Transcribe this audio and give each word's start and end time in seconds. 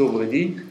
добрый 0.00 0.28
день. 0.28 0.62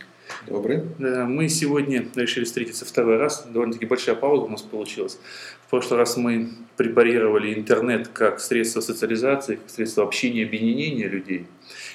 Добрый. 0.47 0.81
Мы 0.97 1.49
сегодня 1.49 2.03
решили 2.15 2.45
встретиться 2.45 2.83
второй 2.83 3.17
раз. 3.17 3.45
Довольно-таки 3.45 3.85
большая 3.85 4.15
пауза 4.15 4.45
у 4.45 4.49
нас 4.49 4.63
получилась. 4.63 5.19
В 5.67 5.69
прошлый 5.69 5.99
раз 5.99 6.17
мы 6.17 6.49
препарировали 6.77 7.53
интернет 7.53 8.07
как 8.07 8.39
средство 8.39 8.81
социализации, 8.81 9.57
как 9.57 9.69
средство 9.69 10.03
общения, 10.03 10.45
объединения 10.45 11.07
людей. 11.07 11.45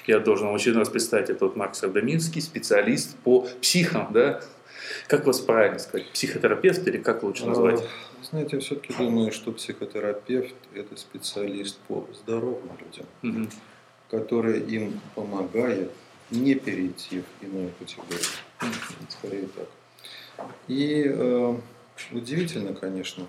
Я 0.07 0.19
должен 0.19 0.47
в 0.47 0.55
очередной 0.55 0.83
раз 0.83 0.89
представить, 0.89 1.29
это 1.29 1.43
вот 1.43 1.57
Марк 1.57 1.75
Савдоминский, 1.75 2.41
специалист 2.41 3.17
по 3.17 3.45
психам, 3.61 4.13
да? 4.13 4.39
Как 5.07 5.25
вас 5.25 5.41
правильно 5.41 5.79
сказать, 5.79 6.09
психотерапевт 6.11 6.87
или 6.87 6.99
как 6.99 7.21
лучше 7.23 7.45
назвать? 7.45 7.81
А, 7.81 8.23
знаете, 8.23 8.55
я 8.55 8.61
все-таки 8.61 8.93
думаю, 8.97 9.33
что 9.33 9.51
психотерапевт– 9.51 10.55
это 10.73 10.95
специалист 10.95 11.77
по 11.89 12.07
здоровым 12.13 12.69
людям, 12.79 13.05
угу. 13.23 13.49
который 14.09 14.61
им 14.61 15.01
помогает 15.15 15.91
не 16.31 16.55
перейти 16.55 17.21
в 17.21 17.43
иную 17.43 17.71
категорию. 17.77 18.25
Скорее 19.09 19.47
так. 19.47 19.67
И 20.67 21.03
э, 21.05 21.55
удивительно, 22.11 22.73
конечно, 22.73 23.25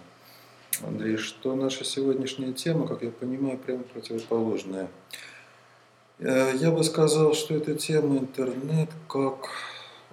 Андрей, 0.82 1.16
что 1.16 1.54
наша 1.54 1.84
сегодняшняя 1.84 2.52
тема, 2.52 2.86
как 2.86 3.02
я 3.02 3.10
понимаю, 3.10 3.58
прямо 3.58 3.82
противоположная. 3.82 4.88
Э, 6.18 6.52
я 6.56 6.70
бы 6.70 6.82
сказал, 6.84 7.34
что 7.34 7.54
эта 7.54 7.74
тема 7.74 8.18
интернет 8.18 8.90
как 9.08 9.50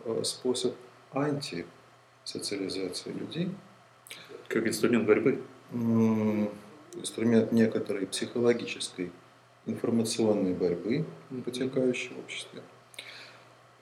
э, 0.05 0.21
способ 0.23 0.75
антисоциализации 1.13 3.11
людей. 3.11 3.49
Как 4.47 4.67
инструмент 4.67 5.05
борьбы? 5.05 5.41
Инструмент 6.95 7.51
некоторой 7.51 8.05
психологической 8.05 9.11
информационной 9.65 10.53
борьбы, 10.53 11.05
протекающей 11.43 12.11
в 12.13 12.19
обществе. 12.19 12.61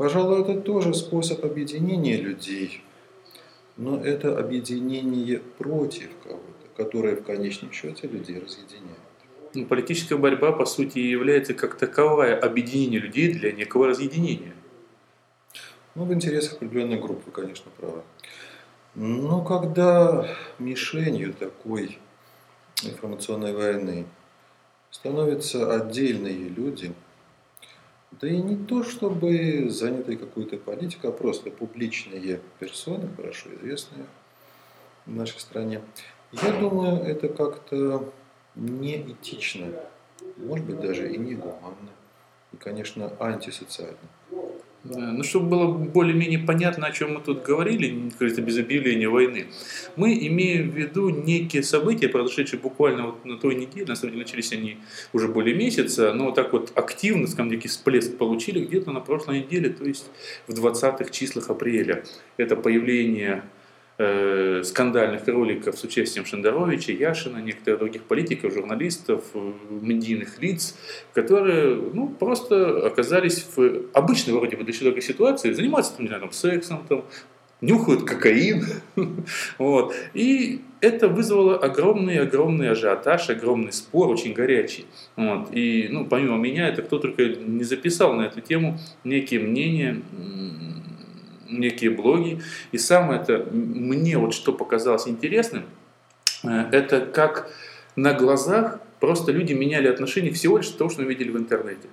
Пожалуй, 0.02 0.42
это 0.42 0.60
тоже 0.60 0.96
способ 0.96 1.46
объединения 1.46 2.18
людей, 2.18 2.84
но 3.78 4.04
это 4.04 4.36
объединение 4.36 5.38
против 5.60 6.10
кого-то, 6.24 6.66
которое 6.76 7.16
в 7.16 7.24
конечном 7.24 7.72
счете 7.72 8.08
людей 8.08 8.40
разъединяет. 8.40 8.98
Ну, 9.54 9.68
политическая 9.68 10.16
борьба, 10.16 10.54
по 10.54 10.66
сути, 10.66 10.98
является 10.98 11.54
как 11.54 11.78
таковое 11.78 12.36
объединение 12.36 13.00
людей 13.00 13.32
для 13.32 13.52
некого 13.52 13.90
разъединения. 13.90 14.56
Ну, 15.94 16.06
в 16.06 16.14
интересах 16.16 16.54
определенной 16.54 17.00
группы, 17.00 17.30
конечно, 17.30 17.70
правы. 17.78 18.02
Но 18.96 19.44
когда 19.44 20.28
мишенью 20.58 21.32
такой 21.36 22.00
информационной 22.82 23.54
войны 23.54 24.08
становятся 24.90 25.72
отдельные 25.72 26.50
люди– 26.50 26.92
да 28.12 28.28
и 28.28 28.38
не 28.38 28.58
то, 28.58 28.84
чтобы 28.84 29.70
занятые 29.70 30.18
какой-то 30.18 30.58
политикой, 30.58 31.10
а 31.10 31.14
просто 31.14 31.50
публичные 31.50 32.42
персоны, 32.60 33.10
хорошо 33.16 33.54
известные 33.56 34.06
в 35.06 35.16
нашей 35.16 35.40
стране. 35.40 35.82
Я 36.32 36.60
думаю, 36.60 37.02
это 37.04 37.30
как-то 37.30 38.12
неэтично, 38.56 39.74
может 40.38 40.66
быть, 40.66 40.80
даже 40.80 41.12
и 41.12 41.18
не 41.18 41.36
гуманно, 41.36 41.92
и, 42.52 42.58
конечно, 42.58 43.12
антисоциально. 43.20 43.98
Да, 44.84 45.12
ну, 45.12 45.24
чтобы 45.24 45.46
было 45.46 45.68
более-менее 45.68 46.40
понятно, 46.40 46.88
о 46.88 46.92
чем 46.92 47.14
мы 47.14 47.22
тут 47.22 47.44
говорили, 47.44 48.10
говорится, 48.18 48.42
без 48.42 48.58
объявления 48.58 49.10
войны, 49.10 49.46
мы 49.96 50.18
имеем 50.28 50.72
в 50.72 50.76
виду 50.76 51.10
некие 51.10 51.62
события, 51.62 52.10
произошедшие 52.10 52.60
буквально 52.60 53.08
вот 53.08 53.24
на 53.24 53.38
той 53.38 53.54
неделе, 53.54 53.86
на 53.86 53.96
самом 53.96 54.14
деле 54.14 54.24
начались 54.24 54.52
они 54.54 54.78
уже 55.14 55.28
более 55.28 55.56
месяца, 55.56 56.14
но 56.14 56.26
вот 56.26 56.36
так 56.36 56.52
вот 56.52 56.72
активно, 56.74 57.28
скажем, 57.28 57.52
некий 57.52 57.68
всплеск 57.68 58.18
получили 58.18 58.66
где-то 58.66 58.92
на 58.92 59.02
прошлой 59.02 59.42
неделе, 59.42 59.70
то 59.70 59.86
есть 59.86 60.10
в 60.48 60.54
20-х 60.54 61.12
числах 61.12 61.52
апреля. 61.52 62.04
Это 62.38 62.56
появление 62.56 63.44
э, 64.02 64.64
скандальных 64.64 65.28
роликов 65.28 65.78
с 65.78 65.84
участием 65.84 66.26
Шендеровича, 66.26 66.92
Яшина, 66.94 67.38
некоторых 67.38 67.80
других 67.80 68.04
политиков, 68.04 68.54
журналистов, 68.54 69.24
э, 69.34 69.52
медийных 69.70 70.42
лиц, 70.42 70.76
которые 71.14 71.76
ну, 71.76 72.10
просто 72.10 72.88
оказались 72.88 73.46
в 73.56 73.86
обычной 73.94 74.34
вроде 74.34 74.58
бы 74.58 74.64
для 74.64 74.74
человека 74.74 75.02
ситуации, 75.02 75.54
занимаются 75.54 75.94
там, 75.94 76.02
не 76.04 76.08
знаю, 76.08 76.22
там, 76.22 76.32
сексом, 76.32 76.86
там, 76.88 77.06
нюхают 77.62 78.04
кокаин. 78.04 78.66
вот. 79.58 79.96
И 80.14 80.62
это 80.82 81.08
вызвало 81.08 81.58
огромный-огромный 81.58 82.70
ажиотаж, 82.70 83.30
огромный 83.30 83.72
спор, 83.72 84.10
очень 84.10 84.34
горячий. 84.34 84.86
Вот. 85.16 85.54
И 85.54 85.88
ну, 85.90 86.06
помимо 86.06 86.38
меня, 86.38 86.68
это 86.68 86.82
кто 86.82 86.98
только 86.98 87.24
не 87.26 87.64
записал 87.64 88.14
на 88.14 88.24
эту 88.24 88.42
тему 88.42 88.80
некие 89.04 89.40
мнения, 89.40 90.02
некие 91.52 91.92
блоги. 91.92 92.42
И 92.72 92.78
самое 92.78 93.22
это, 93.22 93.48
мне 93.52 94.18
вот 94.18 94.34
что 94.34 94.54
показалось 94.54 95.08
интересным, 95.08 95.66
э, 96.44 96.70
это 96.72 97.02
как 97.02 97.52
на 97.96 98.14
глазах 98.14 98.80
просто 99.00 99.32
люди 99.32 99.54
меняли 99.54 99.88
отношения 99.88 100.32
всего 100.32 100.58
лишь 100.58 100.70
того, 100.70 100.90
что 100.90 101.02
мы 101.02 101.08
видели 101.08 101.30
в 101.30 101.38
интернете. 101.38 101.90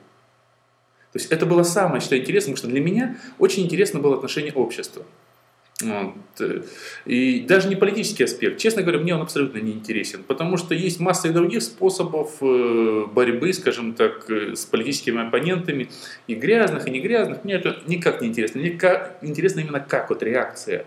То 1.13 1.19
есть 1.19 1.33
это 1.33 1.47
было 1.47 1.63
самое, 1.63 2.01
что 2.01 2.19
интересно, 2.19 2.53
потому 2.53 2.59
что 2.59 2.69
для 2.69 2.81
меня 2.81 3.17
очень 3.39 3.65
интересно 3.65 3.99
было 3.99 4.17
отношение 4.17 4.53
общества. 4.53 5.05
Вот. 5.81 6.15
И 7.05 7.45
даже 7.47 7.69
не 7.69 7.77
политический 7.77 8.25
аспект. 8.25 8.59
Честно 8.59 8.83
говоря, 8.83 8.99
мне 8.99 9.15
он 9.15 9.23
абсолютно 9.23 9.59
не 9.59 9.73
интересен, 9.73 10.25
потому 10.25 10.57
что 10.57 10.75
есть 10.75 10.99
масса 10.99 11.29
и 11.29 11.31
других 11.31 11.63
способов 11.63 12.33
э, 12.41 13.05
борьбы, 13.13 13.53
скажем 13.53 13.95
так, 13.95 14.29
э, 14.29 14.57
с 14.57 14.65
политическими 14.65 15.25
оппонентами, 15.25 15.89
и 16.27 16.35
грязных, 16.35 16.89
и 16.89 16.91
не 16.91 17.01
грязных. 17.01 17.45
Мне 17.45 17.55
это 17.55 17.81
никак 17.87 18.21
не 18.21 18.29
интересно. 18.29 18.61
Мне 18.61 18.71
интересно 19.23 19.61
именно 19.61 19.79
как 19.79 20.11
вот 20.11 20.21
реакция 20.25 20.85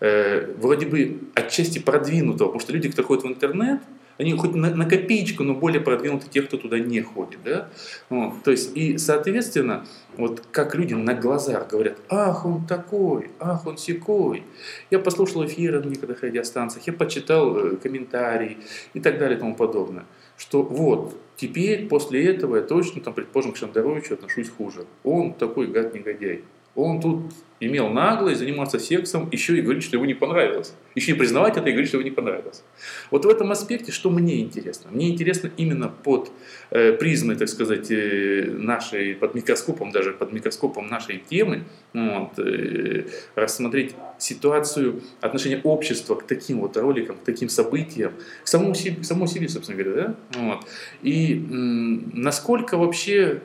э, 0.00 0.50
вроде 0.56 0.86
бы 0.86 1.18
отчасти 1.34 1.78
продвинутого, 1.78 2.48
потому 2.48 2.60
что 2.60 2.72
люди, 2.72 2.90
кто 2.90 3.02
ходят 3.02 3.24
в 3.24 3.28
интернет, 3.28 3.80
они 4.18 4.32
хоть 4.34 4.54
на, 4.54 4.74
на 4.74 4.84
копеечку, 4.84 5.42
но 5.42 5.54
более 5.54 5.80
продвинуты 5.80 6.26
те, 6.28 6.42
кто 6.42 6.56
туда 6.56 6.78
не 6.78 7.00
ходит. 7.00 7.40
Да? 7.44 7.68
Вот, 8.08 8.42
то 8.42 8.50
есть, 8.50 8.76
и, 8.76 8.98
соответственно, 8.98 9.84
вот 10.16 10.42
как 10.50 10.74
люди 10.74 10.94
на 10.94 11.14
глазах 11.14 11.68
говорят, 11.68 11.98
ах, 12.08 12.44
он 12.44 12.66
такой, 12.66 13.30
ах, 13.38 13.66
он 13.66 13.78
секой. 13.78 14.44
Я 14.90 14.98
послушал 14.98 15.46
эфиры 15.46 15.80
на 15.80 15.88
некоторых 15.88 16.22
радиостанциях, 16.22 16.86
я 16.86 16.92
почитал 16.92 17.56
э, 17.56 17.76
комментарии 17.76 18.58
и 18.94 19.00
так 19.00 19.18
далее 19.18 19.36
и 19.36 19.40
тому 19.40 19.54
подобное. 19.54 20.04
Что 20.36 20.62
вот, 20.62 21.16
теперь 21.36 21.88
после 21.88 22.26
этого 22.26 22.56
я 22.56 22.62
точно, 22.62 23.00
там, 23.00 23.14
предположим, 23.14 23.52
к 23.52 23.56
Шандаровичу 23.56 24.14
отношусь 24.14 24.50
хуже. 24.50 24.86
Он 25.04 25.34
такой 25.34 25.66
гад-негодяй. 25.68 26.42
Он 26.74 27.00
тут 27.00 27.32
имел 27.60 27.90
наглость 27.90 28.40
заниматься 28.40 28.78
сексом, 28.78 29.28
еще 29.30 29.56
и 29.56 29.62
говорить, 29.62 29.84
что 29.84 29.96
ему 29.96 30.04
не 30.04 30.14
понравилось. 30.14 30.74
Еще 30.96 31.12
не 31.12 31.18
признавать 31.18 31.56
это 31.56 31.68
и 31.68 31.72
говорить, 31.72 31.88
что 31.88 31.98
ему 31.98 32.04
не 32.04 32.10
понравилось. 32.10 32.64
Вот 33.10 33.24
в 33.24 33.28
этом 33.28 33.52
аспекте, 33.52 33.92
что 33.92 34.10
мне 34.10 34.40
интересно? 34.40 34.90
Мне 34.90 35.10
интересно 35.10 35.50
именно 35.56 35.88
под 35.88 36.32
э, 36.70 36.92
призмой, 36.94 37.36
так 37.36 37.48
сказать, 37.48 37.90
э, 37.90 38.50
нашей, 38.50 39.14
под 39.14 39.34
микроскопом, 39.34 39.92
даже 39.92 40.12
под 40.12 40.32
микроскопом 40.32 40.88
нашей 40.88 41.18
темы, 41.18 41.62
вот, 41.92 42.38
э, 42.38 43.06
рассмотреть 43.36 43.94
ситуацию 44.18 45.00
отношения 45.20 45.60
общества 45.62 46.16
к 46.16 46.26
таким 46.26 46.60
вот 46.60 46.76
роликам, 46.76 47.16
к 47.16 47.24
таким 47.24 47.48
событиям, 47.48 48.12
к 48.42 48.48
самому 48.48 48.74
себе, 48.74 48.96
к 49.02 49.04
самому 49.04 49.28
себе 49.28 49.48
собственно 49.48 49.80
говоря. 49.80 50.02
Да? 50.02 50.40
Вот. 50.40 50.66
И 51.02 51.34
м, 51.34 52.10
насколько 52.12 52.76
вообще 52.76 53.40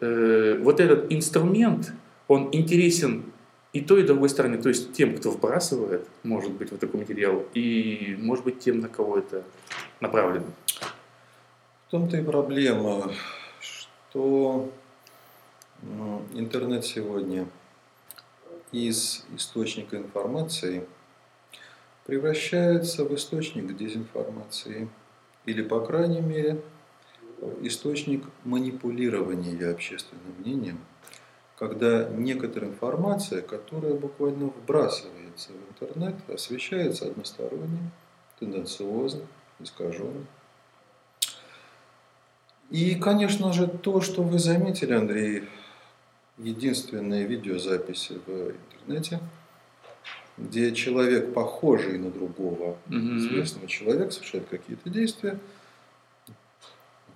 э, 0.00 0.58
вот 0.62 0.80
этот 0.80 1.12
инструмент, 1.12 1.92
он 2.28 2.48
интересен 2.52 3.32
и 3.72 3.80
той, 3.80 4.02
и 4.02 4.06
другой 4.06 4.28
стороне, 4.28 4.58
то 4.58 4.68
есть 4.68 4.92
тем, 4.92 5.16
кто 5.16 5.30
вбрасывает, 5.30 6.06
может 6.22 6.52
быть, 6.52 6.70
вот 6.70 6.80
такой 6.80 7.00
материал, 7.00 7.44
и, 7.54 8.16
может 8.20 8.44
быть, 8.44 8.60
тем, 8.60 8.80
на 8.80 8.88
кого 8.88 9.18
это 9.18 9.44
направлено. 10.00 10.46
В 11.86 11.90
том-то 11.90 12.18
и 12.18 12.22
проблема, 12.22 13.12
что 13.60 14.70
интернет 16.34 16.84
сегодня 16.84 17.46
из 18.72 19.24
источника 19.34 19.96
информации 19.96 20.86
превращается 22.04 23.04
в 23.04 23.14
источник 23.14 23.74
дезинформации 23.76 24.88
или, 25.46 25.62
по 25.62 25.80
крайней 25.80 26.20
мере, 26.20 26.60
источник 27.62 28.24
манипулирования 28.44 29.70
общественным 29.70 30.34
мнением– 30.38 30.78
когда 31.62 32.08
некоторая 32.08 32.72
информация, 32.72 33.40
которая 33.40 33.94
буквально 33.94 34.46
вбрасывается 34.46 35.50
в 35.52 35.84
интернет, 35.84 36.16
освещается 36.28 37.06
односторонне, 37.06 37.92
тенденциозно, 38.40 39.20
искаженно. 39.60 40.26
И, 42.68 42.96
конечно 42.96 43.52
же, 43.52 43.68
то, 43.68 44.00
что 44.00 44.24
вы 44.24 44.40
заметили, 44.40 44.92
Андрей, 44.92 45.44
единственные 46.36 47.26
видеозаписи 47.26 48.18
в 48.26 48.50
интернете, 48.50 49.20
где 50.36 50.74
человек, 50.74 51.32
похожий 51.32 51.96
на 51.96 52.10
другого 52.10 52.76
mm-hmm. 52.88 53.18
известного 53.18 53.68
человека, 53.68 54.10
совершает 54.10 54.48
какие-то 54.48 54.90
действия, 54.90 55.38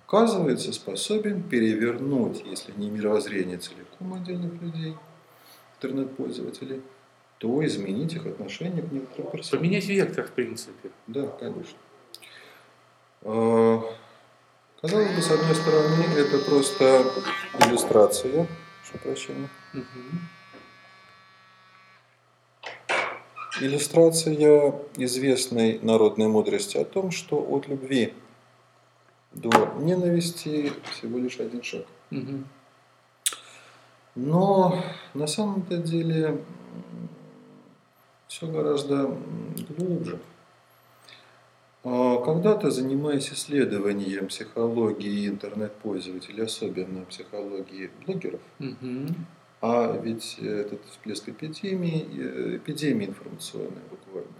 оказывается 0.07 0.71
способен 0.71 1.43
перевернуть, 1.43 2.41
если 2.45 2.71
не 2.77 2.89
мировоззрение 2.89 3.57
целиком 3.57 4.13
отдельных 4.13 4.53
людей, 4.61 4.95
интернет-пользователей, 5.75 6.81
то 7.39 7.63
изменить 7.65 8.13
их 8.13 8.25
отношение 8.25 8.81
к 8.81 8.91
некоторым 8.91 9.31
персонам. 9.31 9.65
Поменять 9.65 9.85
вектор, 9.87 10.25
в 10.25 10.31
принципе. 10.31 10.89
Да, 11.07 11.27
конечно. 11.27 11.77
А, 13.23 13.83
казалось 14.81 15.11
бы, 15.11 15.21
с 15.21 15.29
одной 15.29 15.55
стороны, 15.55 16.03
это 16.15 16.39
просто 16.39 17.05
иллюстрация, 17.59 18.47
что 18.85 18.97
прощения. 18.99 19.49
Мгм. 19.73 20.21
Иллюстрация 23.59 24.73
известной 24.95 25.79
народной 25.81 26.27
мудрости 26.27 26.77
о 26.77 26.85
том, 26.85 27.11
что 27.11 27.35
от 27.37 27.67
любви 27.67 28.13
до 29.33 29.49
ненависти 29.79 30.71
всего 30.91 31.19
лишь 31.19 31.39
один 31.39 31.63
шаг. 31.63 31.85
Но 34.15 34.83
на 35.13 35.27
самом-то 35.27 35.77
деле 35.77 36.43
все 38.27 38.47
гораздо 38.47 39.15
глубже. 39.77 40.19
А, 41.83 42.17
Когда-то, 42.25 42.71
занимаясь 42.71 43.31
исследованием 43.31 44.27
психологии 44.27 45.27
интернет-пользователей, 45.27 46.43
особенно 46.43 47.05
психологии 47.05 47.91
блогеров, 48.05 48.41
Мгм. 48.59 49.15
а 49.61 49.95
ведь 50.03 50.37
этот 50.39 50.83
всплеск 50.89 51.29
эпидемии, 51.29 52.05
э, 52.19 52.57
эпидемии 52.57 53.05
информационной 53.05 53.83
буквально, 53.89 54.33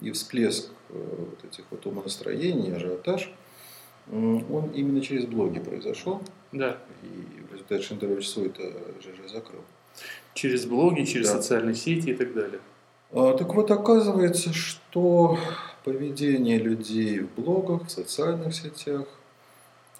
и 0.00 0.12
всплеск 0.12 0.70
э, 0.90 1.14
вот 1.18 1.44
этих 1.44 1.64
вот 1.70 1.84
умонастроений, 1.86 2.76
ажиотаж, 2.76 3.32
он 4.10 4.70
именно 4.74 5.00
через 5.00 5.26
блоги 5.26 5.58
произошел, 5.58 6.20
Да. 6.52 6.78
и 7.02 7.42
в 7.48 7.52
результате 7.52 7.82
Шендерович 7.82 8.28
свой 8.28 8.46
это 8.46 8.62
ЖЖ 9.02 9.30
закрыл. 9.30 9.60
Через 10.34 10.64
блоги, 10.66 11.04
через 11.04 11.28
Да. 11.28 11.34
социальные 11.36 11.74
сети 11.74 12.10
и 12.10 12.14
так 12.14 12.32
далее. 12.34 12.60
А, 13.12 13.36
Так 13.36 13.54
вот, 13.54 13.70
оказывается, 13.70 14.52
что 14.52 15.38
поведение 15.84 16.58
людей 16.58 17.20
в 17.20 17.28
блогах, 17.40 17.86
в 17.86 17.90
социальных 17.90 18.54
сетях 18.54 19.06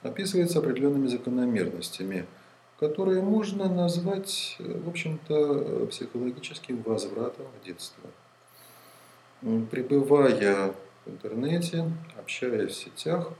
описывается 0.02 0.58
определенными 0.60 1.06
закономерностью, 1.08 2.26
которые 2.78 3.22
можно 3.22 3.68
назвать, 3.68 4.56
в 4.58 4.88
общем-то, 4.88 5.86
психологическим 5.90 6.82
возвратом 6.82 7.46
в 7.60 7.66
детство. 7.66 8.08
Пребывая 9.70 10.72
в 11.04 11.10
интернете, 11.10 11.90
общаясь 12.18 12.72
в 12.72 12.74
сетях, 12.76 13.32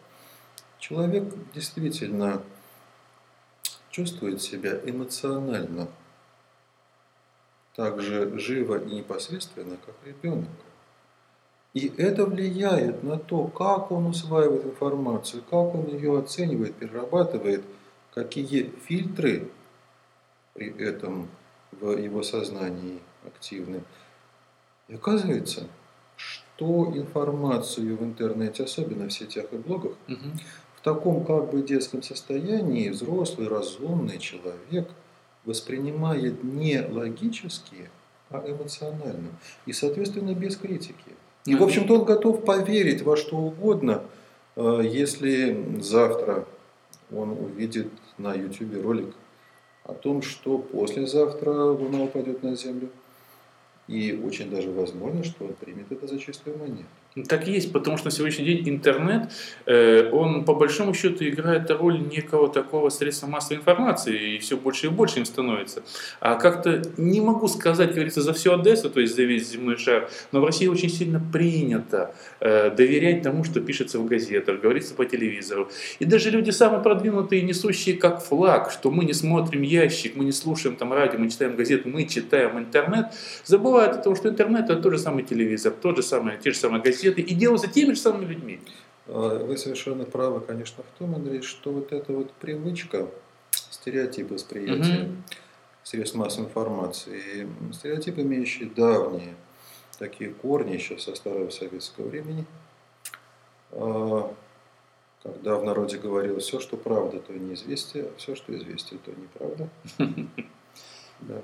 человек 0.79 1.25
действительно 1.55 2.43
чувствует 3.91 4.41
себя 4.43 4.79
эмоционально 4.85 5.89
так 7.75 8.01
же 8.01 8.39
живо 8.39 8.79
и 8.79 8.97
непосредственно, 8.97 9.77
как 9.85 9.95
ребенок. 10.05 10.49
И 11.75 11.93
это 11.97 12.27
влияет 12.27 13.05
на 13.05 13.19
то, 13.19 13.47
как 13.47 13.93
он 13.93 14.07
усваивает 14.07 14.65
информацию, 14.65 15.43
как 15.43 15.75
он 15.75 15.87
ее 15.87 16.19
оценивает, 16.19 16.75
перерабатывает, 16.75 17.65
какие 18.15 18.73
фильтры 18.85 19.49
при 20.55 20.77
этом 20.83 21.29
в 21.71 21.97
его 21.97 22.23
сознании 22.23 23.01
активны. 23.25 23.85
И 24.89 24.95
оказывается, 24.95 25.69
что 26.17 26.91
информацию 26.97 27.97
в 27.97 28.03
интернете, 28.03 28.65
особенно 28.65 29.07
в 29.07 29.13
сетях 29.13 29.47
и 29.53 29.57
блогах, 29.57 29.93
Мгм. 30.09 30.33
В 30.79 30.85
таком 30.85 31.25
как 31.25 31.51
бы 31.51 31.61
детском 31.63 32.03
состоянии 32.05 32.89
взрослый, 32.89 33.49
разумный 33.49 34.19
человек 34.19 34.89
воспринимает 35.45 36.45
не 36.45 36.81
логически, 36.81 37.91
а 38.31 38.45
эмоционально. 38.47 39.31
И, 39.67 39.73
соответственно, 39.73 40.35
без 40.35 40.57
критики. 40.57 40.95
И, 41.47 41.57
в 41.57 41.65
общем-то, 41.65 41.99
он 41.99 42.05
готов 42.05 42.45
поверить 42.45 43.03
во 43.03 43.17
что 43.17 43.37
угодно, 43.39 44.03
э, 44.55 44.83
если 44.85 45.81
завтра 45.81 46.47
он 47.11 47.31
увидит 47.31 47.91
на 48.17 48.35
YouTube 48.35 48.81
ролик 48.81 49.15
о 49.83 49.95
том, 49.95 50.23
что 50.23 50.59
послезавтра 50.59 51.51
Луна 51.51 52.03
упадет 52.05 52.45
на 52.45 52.55
Землю. 52.55 52.91
И 53.89 54.13
очень 54.13 54.51
даже 54.51 54.71
возможно, 54.71 55.25
что 55.25 55.47
он 55.47 55.55
примет 55.55 55.91
это 55.91 56.07
за 56.07 56.19
чистую 56.19 56.59
монету. 56.59 56.85
Так 57.26 57.49
и 57.49 57.53
есть, 57.53 57.73
потому 57.73 57.97
что 57.97 58.06
на 58.06 58.11
сегодняшний 58.11 58.44
день 58.44 58.69
интернет, 58.69 59.31
э, 59.67 60.11
он 60.11 60.44
по 60.44 60.55
большому 60.55 60.94
счету 60.94 61.25
играет 61.25 61.70
роль 61.70 62.00
некого 62.00 62.49
такого 62.49 62.91
средства 62.91 63.26
массовой 63.26 63.59
информации, 63.59 64.37
и 64.37 64.38
все 64.38 64.56
больше 64.56 64.87
и 64.87 64.91
больше 64.91 65.19
им 65.19 65.25
становится. 65.25 65.82
А 66.20 66.35
как-то 66.37 66.82
не 66.97 67.20
могу 67.20 67.49
сказать, 67.49 67.93
говорится, 67.93 68.23
за 68.23 68.32
всю 68.32 68.53
Одессу, 68.53 68.91
то 68.91 69.00
есть 69.00 69.17
за 69.17 69.23
весь 69.23 69.50
земной 69.50 69.76
шар, 69.76 70.09
но 70.32 70.41
в 70.41 70.44
России 70.44 70.67
очень 70.67 70.91
сильно 70.91 71.20
принято 71.32 72.15
э, 72.41 72.70
доверять 72.70 73.23
тому, 73.23 73.44
что 73.44 73.61
пишется 73.61 73.99
в 73.99 74.06
газетах, 74.06 74.61
говорится 74.61 74.94
по 74.94 75.05
телевизору. 75.05 75.70
И 75.99 76.05
даже 76.05 76.31
люди 76.31 76.50
самые 76.50 76.82
продвинутые, 76.82 77.43
несущие 77.43 77.97
как 77.97 78.23
флаг, 78.23 78.70
что 78.70 78.91
мы 78.91 79.05
не 79.05 79.12
смотрим 79.12 79.62
ящик, 79.62 80.17
мы 80.17 80.25
не 80.25 80.32
слушаем 80.32 80.76
там 80.76 80.93
радио, 80.93 81.19
мы 81.19 81.31
читаем 81.31 81.56
газеты, 81.56 81.88
мы 81.88 82.05
читаем 82.05 82.59
интернет, 82.59 83.06
забывают 83.44 83.97
о 83.97 83.99
том, 83.99 84.17
что 84.17 84.29
интернет 84.29 84.69
это 84.70 84.76
тот 84.76 84.93
же 84.93 84.99
самый 84.99 85.25
телевизор, 85.25 85.73
тот 85.73 85.97
же 85.97 86.03
самый, 86.03 86.38
те 86.38 86.50
же 86.50 86.56
самые 86.56 86.82
газеты, 86.82 87.07
и 87.10 87.34
делаются 87.34 87.69
теми 87.69 87.93
же 87.94 88.00
самыми 88.00 88.26
людьми. 88.26 88.60
А, 89.06 89.44
Вы 89.44 89.56
совершенно 89.56 90.05
правы, 90.05 90.40
конечно, 90.40 90.82
в 90.82 90.99
том, 90.99 91.14
Андрей, 91.14 91.43
что 91.43 91.72
вот 91.72 91.93
эта 91.93 92.12
вот 92.12 92.32
привычка, 92.34 93.08
стереотип 93.50 94.31
восприятия 94.31 95.05
Мгм. 95.05 95.25
средств 95.82 96.16
массовой 96.16 96.46
информации, 96.46 97.49
стереотип, 97.72 98.19
имеющий 98.19 98.66
давние 98.66 99.34
такие 99.99 100.31
корни 100.31 100.75
еще 100.75 100.99
со 100.99 101.14
старого 101.14 101.50
советского 101.50 102.08
времени, 102.08 102.44
а, 103.72 104.32
когда 105.22 105.56
в 105.56 105.64
народе 105.64 105.99
говорилось, 105.99 106.44
все, 106.44 106.60
что 106.60 106.76
правда, 106.76 107.19
то 107.20 107.32
неизвестие, 107.32 108.05
а 108.05 108.10
все, 108.16 108.34
что 108.37 108.56
известие, 108.56 109.00
то 109.05 109.10
неправда. 109.10 109.69
Да. 111.20 111.43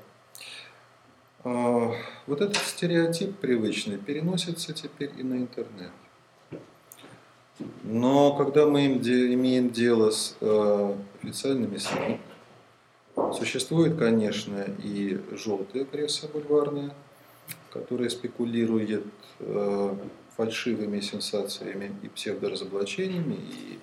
А, 1.44 1.94
Вот 2.26 2.40
этот 2.40 2.56
стереотип 2.56 3.36
привычный 3.36 3.98
переносится 3.98 4.72
теперь 4.72 5.10
и 5.18 5.22
на 5.22 5.34
интернет. 5.34 5.90
Но 7.84 8.34
когда 8.34 8.66
мы 8.66 8.86
имеем 8.86 9.70
дело 9.70 10.10
с 10.10 10.36
э, 10.40 10.96
официальными 11.22 11.76
СМИ, 11.76 12.18
существует, 13.34 13.96
конечно, 13.96 14.64
и 14.82 15.20
желтая 15.32 15.84
пресса 15.84 16.26
бульварная, 16.28 16.92
которая 17.70 18.08
спекулирует 18.08 19.06
э, 19.38 19.96
фальшивыми 20.36 20.98
сенсациями 21.00 21.94
и 22.02 22.08
псевдоразоблачениями, 22.08 23.34
и 23.34 23.78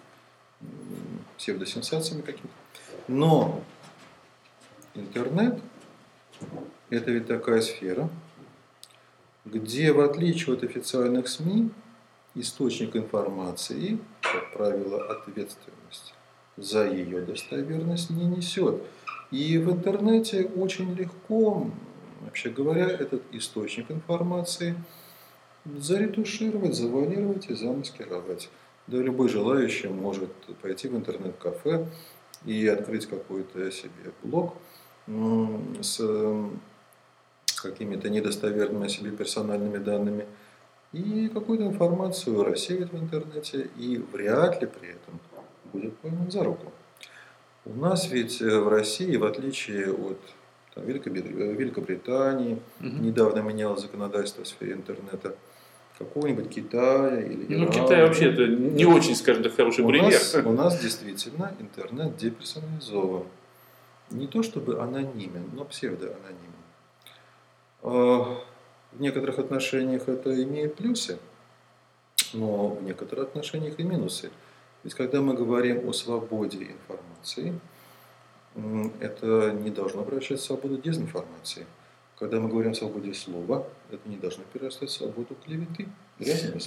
псевдосенсациями 1.38 2.22
какими-то. 2.22 2.54
Но 3.08 3.64
интернет– 4.96 5.60
это 6.92 7.12
ведь 7.12 7.28
такая 7.28 7.62
сфера, 7.62 8.10
где, 9.46 9.92
в 9.92 10.02
отличие 10.02 10.56
от 10.56 10.64
официальных 10.64 11.28
СМИ, 11.28 11.72
источник 12.36 12.96
информации, 12.96 13.98
как 14.22 14.54
правило, 14.54 15.12
ответственность 15.12 16.14
за 16.58 16.86
ее 16.88 17.22
достоверность 17.22 18.10
не 18.10 18.26
несет. 18.26 18.84
И 19.32 19.58
в 19.58 19.72
интернете 19.72 20.46
очень 20.56 20.94
легко, 20.94 21.72
вообще 22.22 22.50
говоря, 22.50 22.88
этот 22.88 23.24
источник 23.32 23.90
информации 23.90 24.76
заретушировать, 25.66 26.76
завуалировать 26.76 27.50
и 27.50 27.56
замаскировать. 27.56 28.50
Да 28.88 28.98
любой 28.98 29.30
желающий 29.30 29.88
может 29.88 30.32
пойти 30.62 30.90
в 30.90 30.96
интернет-кафе 30.98 31.88
и 32.46 32.68
открыть 32.68 33.06
какой-то 33.06 33.72
себе 33.72 34.12
блог 34.24 34.56
с 35.08 36.02
какими-то 37.62 38.10
недостоверными 38.10 38.86
о 38.86 38.90
себе 38.90 39.12
персональными 39.12 39.78
данными 39.78 40.26
и 40.94 41.30
какую-то 41.34 41.66
информацию 41.66 42.44
рассеять 42.44 42.92
в 42.92 42.98
интернете 42.98 43.70
и 43.78 43.98
вряд 44.12 44.62
ли 44.62 44.68
при 44.68 44.90
этом 44.90 45.20
будет 45.72 45.96
пойман 45.98 46.30
за 46.32 46.44
руку. 46.44 46.72
У 47.66 47.74
нас 47.74 48.10
ведь 48.10 48.42
э, 48.42 48.60
в 48.60 48.68
России, 48.68 49.16
в 49.16 49.24
отличие 49.24 49.92
от 49.94 50.18
там, 50.74 50.84
э, 50.86 50.92
Великобритании, 50.92 52.60
Мгм. 52.80 53.04
недавно 53.04 53.40
менялось 53.40 53.82
законодательство 53.82 54.44
в 54.44 54.48
сфере 54.48 54.74
интернета, 54.74 55.36
какого-нибудь 56.00 56.50
Китая 56.50 57.22
или 57.22 57.46
Ну, 57.56 57.66
Ирана. 57.66 57.72
Китай 57.72 58.02
вообще 58.02 58.32
это 58.34 58.48
не 58.48 58.86
очень, 58.86 59.16
скажем 59.16 59.44
так, 59.44 59.56
хороший 59.56 59.86
у 59.86 59.88
пример. 59.88 60.12
нас, 60.12 60.36
у 60.46 60.52
нас 60.52 60.82
действительно 60.82 61.54
интернет 61.60 62.18
деперсонализован. 62.18 63.24
Не 64.10 64.28
то 64.28 64.42
чтобы 64.44 64.80
анонимен, 64.82 65.52
но 65.54 65.64
псевдоанонимен. 65.64 66.61
А, 67.84 68.38
В 68.92 69.00
некоторых 69.00 69.40
отношениях 69.40 70.10
это 70.10 70.44
имеет 70.44 70.76
плюсы, 70.76 71.18
но 72.34 72.70
в 72.70 72.84
некоторых 72.84 73.30
отношениях 73.30 73.80
и 73.80 73.84
минусы. 73.84 74.32
Ведь 74.84 74.94
когда 74.96 75.22
мы 75.22 75.34
говорим 75.34 75.88
о 75.88 75.94
свободе 75.94 76.58
информации, 76.76 77.60
это 79.00 79.52
не 79.54 79.70
должно 79.70 80.04
превращаться 80.04 80.44
в 80.44 80.48
свободу 80.48 80.78
дезинформации. 80.78 81.66
когда 82.20 82.40
мы 82.40 82.50
говорим 82.50 82.72
о 82.72 82.76
свободе 82.76 83.16
слова, 83.16 83.66
это 83.90 84.08
не 84.08 84.16
должно 84.16 84.44
перерастать 84.54 84.90
в 84.90 84.94
свободу 84.94 85.36
клеветы. 85.44 85.88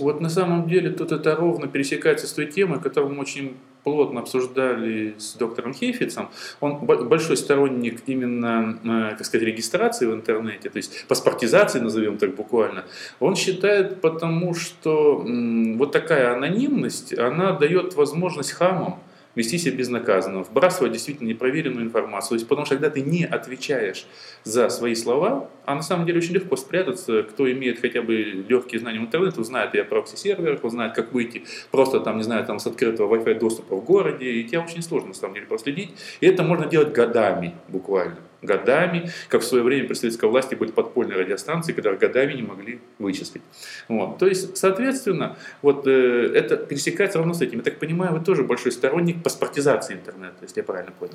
Вот 0.00 0.20
на 0.20 0.28
самом 0.28 0.66
деле 0.66 0.90
тут 0.90 1.12
это 1.12 1.36
ровно 1.36 1.68
пересекается 1.68 2.26
с 2.26 2.32
той 2.32 2.50
темой, 2.50 2.80
которую 2.80 3.14
мы 3.14 3.20
очень 3.20 3.56
плотно 3.84 4.20
обсуждали 4.20 5.14
с 5.18 5.34
доктором 5.34 5.74
Хейфицем. 5.74 6.28
Он 6.60 6.78
большой 6.78 7.36
сторонник 7.36 8.02
именно, 8.06 8.78
э, 8.82 9.16
как 9.16 9.26
сказать, 9.26 9.46
регистрации 9.46 10.06
в 10.06 10.14
интернете, 10.14 10.70
то 10.70 10.78
есть 10.78 11.06
паспортизации, 11.06 11.78
назовем 11.78 12.18
так 12.18 12.34
буквально. 12.34 12.84
Он 13.20 13.36
считает, 13.36 14.00
потому 14.00 14.54
что 14.54 15.24
вот 15.24 15.92
такая 15.92 16.32
анонимность, 16.32 17.16
она 17.16 17.52
дает 17.52 17.94
возможность 17.94 18.52
хамам 18.52 18.98
вести 19.34 19.58
себя 19.58 19.76
безнаказанно, 19.76 20.42
вбрасывать 20.42 20.92
действительно 20.92 21.28
непроверенную 21.28 21.84
информацию. 21.84 22.30
То 22.30 22.34
есть, 22.36 22.48
потому 22.48 22.66
что 22.66 22.76
когда 22.76 22.90
ты 22.90 23.00
не 23.00 23.24
отвечаешь 23.24 24.06
за 24.44 24.68
свои 24.68 24.94
слова, 24.94 25.50
а 25.64 25.74
на 25.74 25.82
самом 25.82 26.06
деле 26.06 26.18
очень 26.18 26.34
легко 26.34 26.56
спрятаться, 26.56 27.22
кто 27.22 27.50
имеет 27.50 27.80
хотя 27.80 28.02
бы 28.02 28.14
легкие 28.48 28.80
знания 28.80 28.98
в 28.98 29.02
интернете, 29.02 29.40
узнает 29.40 29.74
и 29.74 29.78
о 29.78 29.84
прокси-серверах, 29.84 30.64
узнает, 30.64 30.94
как 30.94 31.12
выйти 31.12 31.44
просто 31.70 32.00
там, 32.00 32.18
не 32.18 32.22
знаю, 32.22 32.44
там 32.44 32.58
с 32.58 32.66
открытого 32.66 33.14
Wi-Fi 33.16 33.38
доступа 33.38 33.76
в 33.76 33.84
городе, 33.84 34.30
и 34.30 34.44
тебя 34.44 34.60
очень 34.60 34.82
сложно 34.82 35.08
на 35.08 35.14
самом 35.14 35.34
деле 35.34 35.46
проследить. 35.46 35.90
И 36.20 36.26
это 36.26 36.42
можно 36.42 36.66
делать 36.66 36.92
годами 36.92 37.54
буквально 37.68 38.16
годами, 38.44 39.10
как 39.28 39.42
в 39.42 39.44
свое 39.44 39.64
время 39.64 39.88
при 39.88 39.94
советской 39.94 40.28
власти 40.28 40.54
были 40.54 40.70
подпольные 40.70 41.18
радиостанции, 41.18 41.72
которые 41.72 41.98
годами 41.98 42.34
не 42.34 42.42
могли 42.42 42.80
вычислить. 42.98 43.42
Вот. 43.88 44.18
То 44.18 44.26
есть, 44.26 44.56
соответственно, 44.56 45.36
вот 45.62 45.86
э, 45.86 46.32
это 46.34 46.56
пересекается 46.56 47.18
равно 47.18 47.34
с 47.34 47.40
этим. 47.40 47.58
Я 47.58 47.64
так 47.64 47.78
понимаю, 47.78 48.12
вы 48.12 48.24
тоже 48.24 48.44
большой 48.44 48.72
сторонник 48.72 49.22
паспортизации 49.22 49.94
интернета, 49.94 50.36
если 50.42 50.60
я 50.60 50.64
правильно 50.64 50.92
понял. 50.92 51.14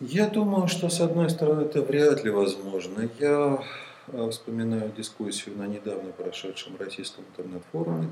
Я 0.00 0.28
думаю, 0.28 0.68
что 0.68 0.88
с 0.88 1.00
одной 1.00 1.28
стороны 1.28 1.62
это 1.62 1.82
вряд 1.82 2.24
ли 2.24 2.30
возможно. 2.30 3.08
Я 3.18 3.62
э, 4.08 4.30
вспоминаю 4.30 4.92
дискуссию 4.96 5.56
на 5.56 5.66
недавно 5.66 6.12
прошедшем 6.12 6.76
российском 6.78 7.24
интернет-форуме. 7.30 8.08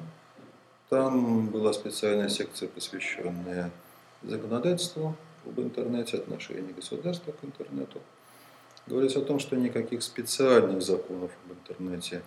Там 0.90 1.48
была 1.48 1.72
специальная 1.72 2.28
секция, 2.28 2.68
посвященная 2.68 3.70
законодательству 4.22 5.16
об 5.46 5.60
интернете, 5.60 6.18
отношении 6.18 6.72
государства 6.72 7.32
к 7.32 7.44
интернету. 7.44 8.00
Говорится 8.86 9.20
о 9.20 9.22
том, 9.22 9.38
что 9.38 9.56
никаких 9.56 10.02
специальных 10.02 10.82
законов 10.82 11.30
об 11.44 11.52
интернете 11.52 12.22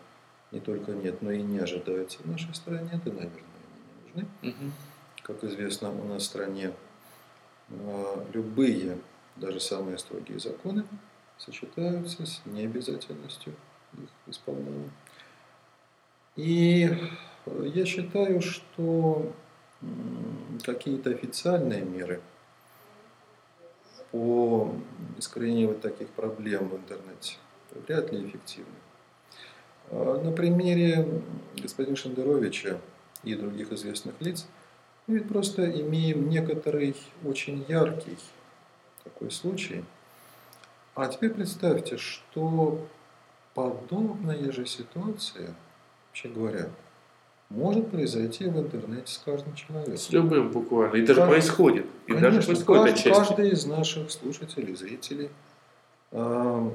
не 0.51 0.59
только 0.59 0.91
нет, 0.91 1.21
но 1.21 1.31
и 1.31 1.41
не 1.41 1.59
ожидается 1.59 2.19
в 2.21 2.25
нашей 2.25 2.53
стране, 2.53 3.01
да, 3.03 3.11
наверное, 3.11 3.31
они 3.33 4.23
не 4.23 4.23
нужны. 4.23 4.27
Угу. 4.43 4.71
Как 5.23 5.43
известно, 5.43 5.89
у 5.91 6.03
нас 6.05 6.23
в 6.23 6.25
стране 6.25 6.73
а, 7.69 8.25
любые, 8.33 8.97
даже 9.37 9.59
самые 9.59 9.97
строгие 9.97 10.39
законы 10.39 10.83
сочетаются 11.37 12.25
с 12.25 12.41
необязательностью 12.45 13.53
их 13.93 14.09
исполнения. 14.27 14.91
И 16.35 16.95
я 17.73 17.85
считаю, 17.85 18.41
что 18.41 19.33
какие-то 20.63 21.09
официальные 21.09 21.81
меры– 21.81 22.21
по 24.11 24.73
искоренению 25.17 25.69
вот 25.69 25.81
таких 25.81 26.09
проблем 26.09 26.69
в 26.69 26.75
интернете 26.75 27.37
вряд 27.87 28.11
ли 28.11 28.27
эффективны. 28.27 28.73
А, 29.89 30.21
на 30.21 30.31
примере 30.31 31.07
господина 31.55 31.95
Шендеровича 31.95 32.77
и 33.23 33.35
других 33.35 33.71
известных 33.71 34.15
лиц 34.19 34.47
мы 35.07 35.17
ведь 35.17 35.27
просто 35.27 35.69
имеем 35.81 36.29
некоторый 36.29 36.95
очень 37.23 37.65
яркий 37.67 38.17
такой 39.03 39.31
случай. 39.31 39.83
А 40.93 41.07
теперь 41.07 41.31
представьте, 41.31 41.97
что 41.97 42.85
подобная 43.53 44.51
же 44.51 44.65
ситуация, 44.65 45.55
вообще 46.07 46.29
говоря, 46.29 46.69
может 47.51 47.91
произойти 47.91 48.45
в 48.45 48.57
интернете 48.57 49.11
с 49.11 49.17
каждым 49.17 49.53
человеком. 49.55 49.97
С 49.97 50.09
любым 50.11 50.51
буквально. 50.51 50.95
И 50.95 51.01
даже 51.01 51.19
каждый, 51.19 51.31
происходит. 51.33 51.85
И 52.07 52.13
конечно, 52.13 52.31
даже 52.31 52.47
происходит 52.47 52.93
каждый, 52.93 53.11
каждый 53.11 53.49
из 53.51 53.65
наших 53.65 54.11
слушателей, 54.11 54.75
зрителей, 54.75 55.29
э, 56.11 56.71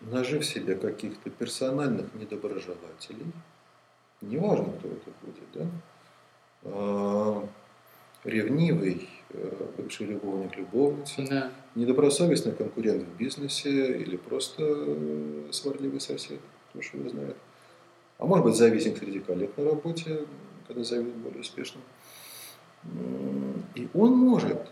нажив 0.00 0.44
себе 0.44 0.74
каких-то 0.74 1.30
персональных 1.30 2.12
недоброжелателей, 2.14 3.32
неважно, 4.20 4.72
кто 4.78 4.88
это 4.88 5.10
будет, 5.22 5.44
да, 5.54 5.66
э, 6.64 7.46
ревнивый 8.24 9.08
э, 9.30 9.66
бывший 9.78 10.06
любовник 10.06 10.56
любовница, 10.56 11.24
да. 11.28 11.52
недобросовестный 11.76 12.52
конкурент 12.52 13.04
в 13.04 13.16
бизнесе 13.16 13.98
или 13.98 14.16
просто 14.16 14.64
э, 14.66 15.48
сварливый 15.52 16.00
сосед, 16.00 16.40
кто 16.70 16.82
что 16.82 16.98
его 16.98 17.08
знает. 17.08 17.36
А 18.18 18.24
может 18.24 18.44
быть 18.44 18.54
зависим 18.54 18.96
среди 18.96 19.20
коллег 19.20 19.56
на 19.56 19.64
работе, 19.64 20.26
когда 20.66 20.82
завис 20.84 21.12
более 21.14 21.40
успешным. 21.40 21.82
И 23.74 23.88
он 23.94 24.16
может 24.16 24.68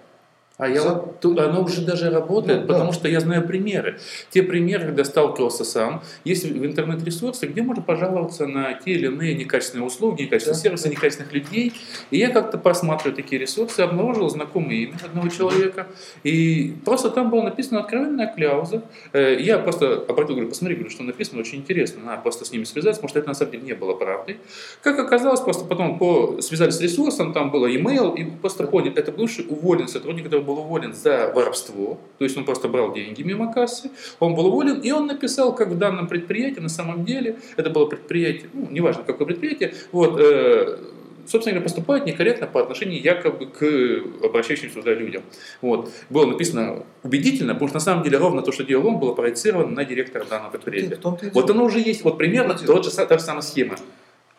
а 0.56 0.68
я 0.68 0.82
За... 0.82 0.88
вот, 0.90 1.20
тут, 1.20 1.38
оно 1.40 1.64
уже 1.64 1.80
даже 1.80 2.10
работает, 2.10 2.62
ну, 2.62 2.66
потому 2.68 2.90
да. 2.90 2.92
что 2.92 3.08
я 3.08 3.18
знаю 3.18 3.44
примеры. 3.44 3.98
Те 4.30 4.44
примеры, 4.44 4.86
когда 4.86 5.04
сталкивался 5.04 5.64
сам, 5.64 6.02
есть 6.22 6.44
в 6.44 6.64
интернет-ресурсы, 6.64 7.46
где 7.46 7.62
можно 7.62 7.82
пожаловаться 7.82 8.46
на 8.46 8.74
те 8.74 8.92
или 8.92 9.06
иные 9.06 9.34
некачественные 9.34 9.84
услуги, 9.84 10.22
некачественные 10.22 10.54
да. 10.56 10.62
сервисы, 10.62 10.88
некачественных 10.90 11.32
людей. 11.32 11.72
И 12.12 12.18
я 12.18 12.30
как-то 12.30 12.58
просматриваю 12.58 13.16
такие 13.16 13.40
ресурсы, 13.40 13.80
обнаружил 13.80 14.28
знакомое 14.28 14.76
имя 14.76 14.96
одного 15.04 15.28
человека, 15.28 15.88
и 16.22 16.76
просто 16.84 17.10
там 17.10 17.30
была 17.30 17.42
написана 17.42 17.80
откровенная 17.80 18.32
кляуза. 18.32 18.82
Э, 19.12 19.36
я 19.40 19.58
просто 19.58 20.04
обратил, 20.06 20.36
говорю, 20.36 20.50
посмотри, 20.50 20.76
говорю, 20.76 20.90
что 20.90 21.02
написано, 21.02 21.40
очень 21.40 21.58
интересно, 21.58 22.04
надо 22.04 22.22
просто 22.22 22.44
с 22.44 22.52
ними 22.52 22.62
связаться, 22.62 23.00
потому 23.00 23.08
что 23.08 23.18
это 23.18 23.28
на 23.28 23.34
самом 23.34 23.50
деле 23.50 23.64
не 23.64 23.74
было 23.74 23.94
правдой. 23.94 24.38
Как 24.82 25.00
оказалось, 25.00 25.40
просто 25.40 25.64
потом 25.64 25.98
по... 25.98 26.40
связались 26.40 26.74
с 26.74 26.80
ресурсом, 26.80 27.32
там 27.32 27.50
было 27.50 27.66
email, 27.66 28.16
и 28.16 28.24
просто 28.24 28.68
понял, 28.68 28.92
это 28.94 29.10
бывший 29.10 29.46
уволен 29.48 29.88
сотрудник, 29.88 30.28
был 30.44 30.58
уволен 30.58 30.94
за 30.94 31.32
воровство, 31.34 31.98
то 32.18 32.24
есть 32.24 32.36
он 32.36 32.44
просто 32.44 32.68
брал 32.68 32.92
деньги 32.92 33.22
мимо 33.22 33.52
кассы, 33.52 33.90
он 34.20 34.34
был 34.34 34.46
уволен, 34.46 34.80
и 34.80 34.90
он 34.90 35.06
написал, 35.06 35.54
как 35.54 35.68
в 35.68 35.78
данном 35.78 36.06
предприятии, 36.06 36.60
на 36.60 36.68
самом 36.68 37.04
деле, 37.04 37.38
это 37.56 37.70
было 37.70 37.86
предприятие, 37.86 38.50
ну, 38.52 38.68
неважно 38.70 39.02
какое 39.04 39.26
предприятие, 39.26 39.74
вот, 39.92 40.18
э, 40.20 40.78
собственно 41.26 41.54
говоря, 41.54 41.64
поступает 41.64 42.06
некорректно 42.06 42.46
по 42.46 42.60
отношению 42.60 43.00
якобы 43.02 43.46
к 43.46 44.24
обращающимся 44.24 44.76
туда 44.76 44.94
людям. 44.94 45.22
Вот. 45.60 45.90
Было 46.10 46.26
написано 46.26 46.84
убедительно, 47.02 47.54
потому 47.54 47.68
что 47.68 47.76
на 47.76 47.80
самом 47.80 48.04
деле 48.04 48.18
ровно 48.18 48.42
то, 48.42 48.52
что 48.52 48.64
делал 48.64 48.86
он, 48.86 48.98
было 48.98 49.14
проецировано 49.14 49.70
на 49.70 49.84
директора 49.84 50.24
данного 50.24 50.50
предприятия. 50.52 50.98
Вот 51.32 51.50
оно 51.50 51.64
уже 51.64 51.80
есть, 51.80 52.04
вот 52.04 52.18
примерно 52.18 52.54
тот 52.54 52.84
же, 52.84 52.90
та 52.90 53.18
же 53.18 53.24
самая 53.24 53.42
схема. 53.42 53.76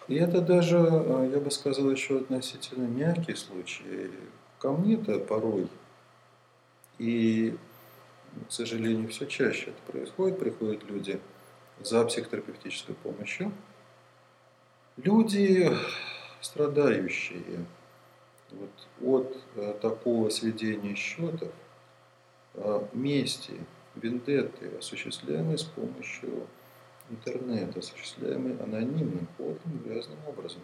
И 0.08 0.16
это 0.16 0.42
даже, 0.42 0.78
э, 0.78 1.30
я 1.34 1.40
бы 1.40 1.50
сказал, 1.50 1.90
еще 1.90 2.18
относительно 2.18 2.86
мягкий 2.86 3.36
случай. 3.36 4.12
Ко 4.60 4.72
мне-то 4.72 5.20
порой 5.20 5.68
и, 6.98 7.56
к 8.48 8.52
сожалению, 8.52 9.10
все 9.10 9.26
чаще 9.26 9.72
это 9.72 9.92
происходит. 9.92 10.40
Приходят 10.40 10.84
люди 10.90 11.20
за 11.80 12.06
психотерапевтической 12.06 12.96
помощью. 12.96 13.52
Люди, 14.98 15.72
страдающие 16.42 17.66
вот 18.52 18.70
от 19.02 19.38
э, 19.56 19.74
такого 19.82 20.30
сведения 20.30 20.96
счетов, 20.96 21.52
э, 22.54 22.88
мести, 22.94 23.54
вендетты, 23.96 24.72
осуществляемые 24.78 25.58
с 25.58 25.64
помощью 25.64 26.48
интернета, 27.10 27.80
осуществляемые 27.80 28.58
анонимным 28.60 29.28
ходом, 29.38 29.82
грязным 29.84 30.20
образом. 30.28 30.62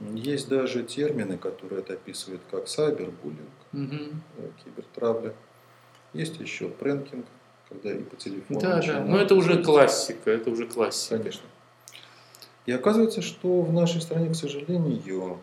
Есть 0.00 0.48
даже 0.48 0.82
термины, 0.82 1.38
которые 1.38 1.80
это 1.80 1.94
описывают 1.94 2.42
как 2.50 2.68
сайбербуллинг, 2.68 3.48
угу. 3.72 3.98
кибертравля. 4.62 5.34
Есть 6.12 6.38
еще 6.38 6.68
пренкинг, 6.68 7.24
когда 7.68 7.92
и 7.92 8.02
по 8.02 8.16
телефону. 8.16 8.60
Да, 8.60 8.82
да, 8.82 9.04
но 9.04 9.18
это 9.18 9.34
уже 9.34 9.62
классика, 9.62 10.30
это 10.30 10.50
уже 10.50 10.66
классика. 10.66 11.18
Конечно. 11.18 11.46
И 12.66 12.72
оказывается, 12.72 13.22
что 13.22 13.62
в 13.62 13.72
нашей 13.72 14.00
стране, 14.02 14.30
к 14.30 14.34
сожалению, 14.34 15.38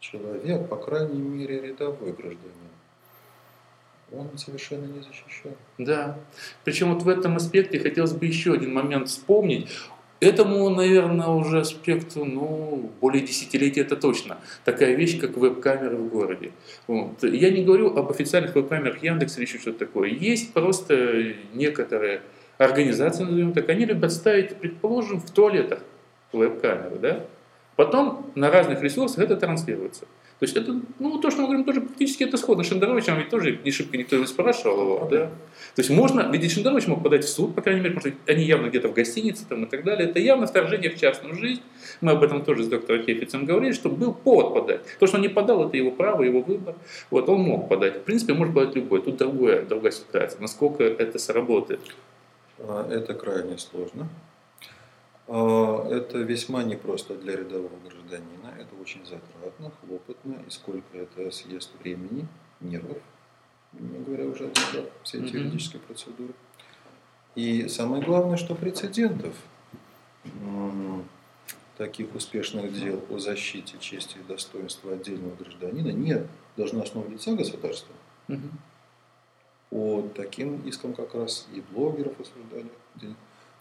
человек, 0.00 0.68
по 0.68 0.76
крайней 0.76 1.20
мере, 1.20 1.60
рядовой 1.60 2.12
гражданин, 2.12 2.52
он 4.10 4.38
совершенно 4.38 4.86
не 4.86 5.00
защищен. 5.00 5.54
Да. 5.76 6.18
Причем 6.64 6.94
вот 6.94 7.02
в 7.02 7.08
этом 7.08 7.36
аспекте 7.36 7.78
хотелось 7.78 8.12
бы 8.12 8.26
еще 8.26 8.54
один 8.54 8.72
момент 8.72 9.08
вспомнить. 9.08 9.68
Этому, 10.20 10.68
наверное, 10.70 11.28
уже 11.28 11.60
аспекту, 11.60 12.24
ну, 12.24 12.90
более 13.00 13.24
десятилетия 13.24 13.82
это 13.82 13.94
точно. 13.94 14.38
Такая 14.64 14.94
вещь, 14.94 15.20
как 15.20 15.36
веб-камеры 15.36 15.96
в 15.96 16.08
городе. 16.08 16.50
Вот. 16.88 17.22
Я 17.22 17.50
не 17.50 17.62
говорю 17.62 17.96
об 17.96 18.10
официальных 18.10 18.56
веб-камерах 18.56 19.00
Яндекса 19.02 19.38
или 19.40 19.46
еще 19.46 19.58
что-то 19.58 19.78
такое. 19.78 20.08
Есть 20.08 20.52
просто 20.52 21.34
некоторые 21.54 22.22
организации, 22.58 23.22
назовем 23.22 23.52
так, 23.52 23.68
они 23.68 23.84
любят 23.84 24.12
ставить, 24.12 24.56
предположим, 24.56 25.20
в 25.20 25.30
туалетах 25.30 25.80
веб-камеры, 26.32 26.98
да? 27.00 27.24
Потом 27.76 28.26
на 28.34 28.50
разных 28.50 28.82
ресурсах 28.82 29.22
это 29.22 29.36
транслируется. 29.36 30.06
То 30.38 30.44
есть 30.44 30.56
это, 30.56 30.80
ну, 31.00 31.18
то, 31.18 31.30
что 31.30 31.40
мы 31.40 31.46
говорим, 31.48 31.64
тоже 31.64 31.80
практически 31.80 32.22
это 32.22 32.36
сходно. 32.36 32.62
Шендеровичем 32.62 33.16
ведь 33.16 33.28
тоже 33.28 33.58
не 33.64 33.72
шибко 33.72 33.96
никто 33.96 34.16
не 34.16 34.26
спрашивал 34.26 34.80
его, 34.82 35.08
да? 35.10 35.26
То 35.74 35.82
есть 35.82 35.90
можно, 35.90 36.30
ведь 36.30 36.52
Шендерович 36.52 36.86
мог 36.86 37.02
подать 37.02 37.24
в 37.24 37.28
суд, 37.28 37.56
по 37.56 37.60
крайней 37.60 37.80
мере, 37.80 37.94
потому 37.96 38.14
что 38.14 38.32
они 38.32 38.44
явно 38.44 38.68
где-то 38.68 38.88
в 38.88 38.92
гостинице 38.92 39.44
там 39.48 39.64
и 39.64 39.68
так 39.68 39.82
далее. 39.82 40.08
Это 40.08 40.20
явно 40.20 40.46
вторжение 40.46 40.90
в 40.90 40.96
частную 40.96 41.34
жизнь. 41.34 41.62
Мы 42.00 42.12
об 42.12 42.22
этом 42.22 42.44
тоже 42.44 42.62
с 42.62 42.68
доктором 42.68 43.02
Хефицем 43.02 43.46
говорили, 43.46 43.72
что 43.72 43.88
был 43.88 44.14
повод 44.14 44.54
подать. 44.54 44.80
То, 45.00 45.08
что 45.08 45.16
он 45.16 45.22
не 45.22 45.28
подал, 45.28 45.66
это 45.66 45.76
его 45.76 45.90
право, 45.90 46.22
его 46.22 46.40
выбор. 46.40 46.76
Вот, 47.10 47.28
он 47.28 47.40
мог 47.40 47.68
подать. 47.68 47.96
В 47.96 48.02
принципе, 48.02 48.34
может 48.34 48.54
подать 48.54 48.76
любой. 48.76 49.02
Тут 49.02 49.16
другая, 49.16 49.64
другая 49.64 49.90
ситуация. 49.90 50.40
Насколько 50.40 50.84
это 50.84 51.18
сработает? 51.18 51.80
А, 52.60 52.88
это 52.88 53.14
крайне 53.14 53.58
сложно. 53.58 54.08
А, 55.28 55.86
это 55.90 56.18
весьма 56.18 56.62
непросто 56.62 57.14
для 57.14 57.36
рядового 57.36 57.78
гражданина, 57.84 58.54
это 58.58 58.74
очень 58.80 59.04
затратно, 59.04 59.70
хлопотно, 59.80 60.42
и 60.46 60.50
сколько 60.50 60.96
это 60.96 61.30
съест 61.30 61.70
времени, 61.80 62.26
нервов, 62.60 62.98
не 63.74 63.98
говоря 63.98 64.24
уже 64.24 64.46
о 64.46 64.50
деньгах, 64.50 64.90
все 65.02 65.18
эти 65.18 65.36
юридические 65.36 65.82
процедуры. 65.82 66.32
И 67.34 67.68
самое 67.68 68.02
главное, 68.02 68.38
что 68.38 68.54
прецедентов 68.54 69.34
таких 71.76 72.14
успешных 72.14 72.72
дел 72.72 73.04
о 73.10 73.18
защите 73.18 73.78
чести 73.78 74.18
и 74.18 74.28
достоинства 74.28 74.94
отдельного 74.94 75.36
гражданина 75.36 75.90
нет. 75.90 76.26
Должно 76.56 76.82
основать 76.82 77.10
лица 77.10 77.34
государства. 77.34 77.94
Угу. 78.28 78.48
По 79.70 80.08
таким 80.16 80.66
искам 80.66 80.94
как 80.94 81.14
раз 81.14 81.46
и 81.54 81.62
блогеров 81.70 82.18
осуждали 82.18 82.70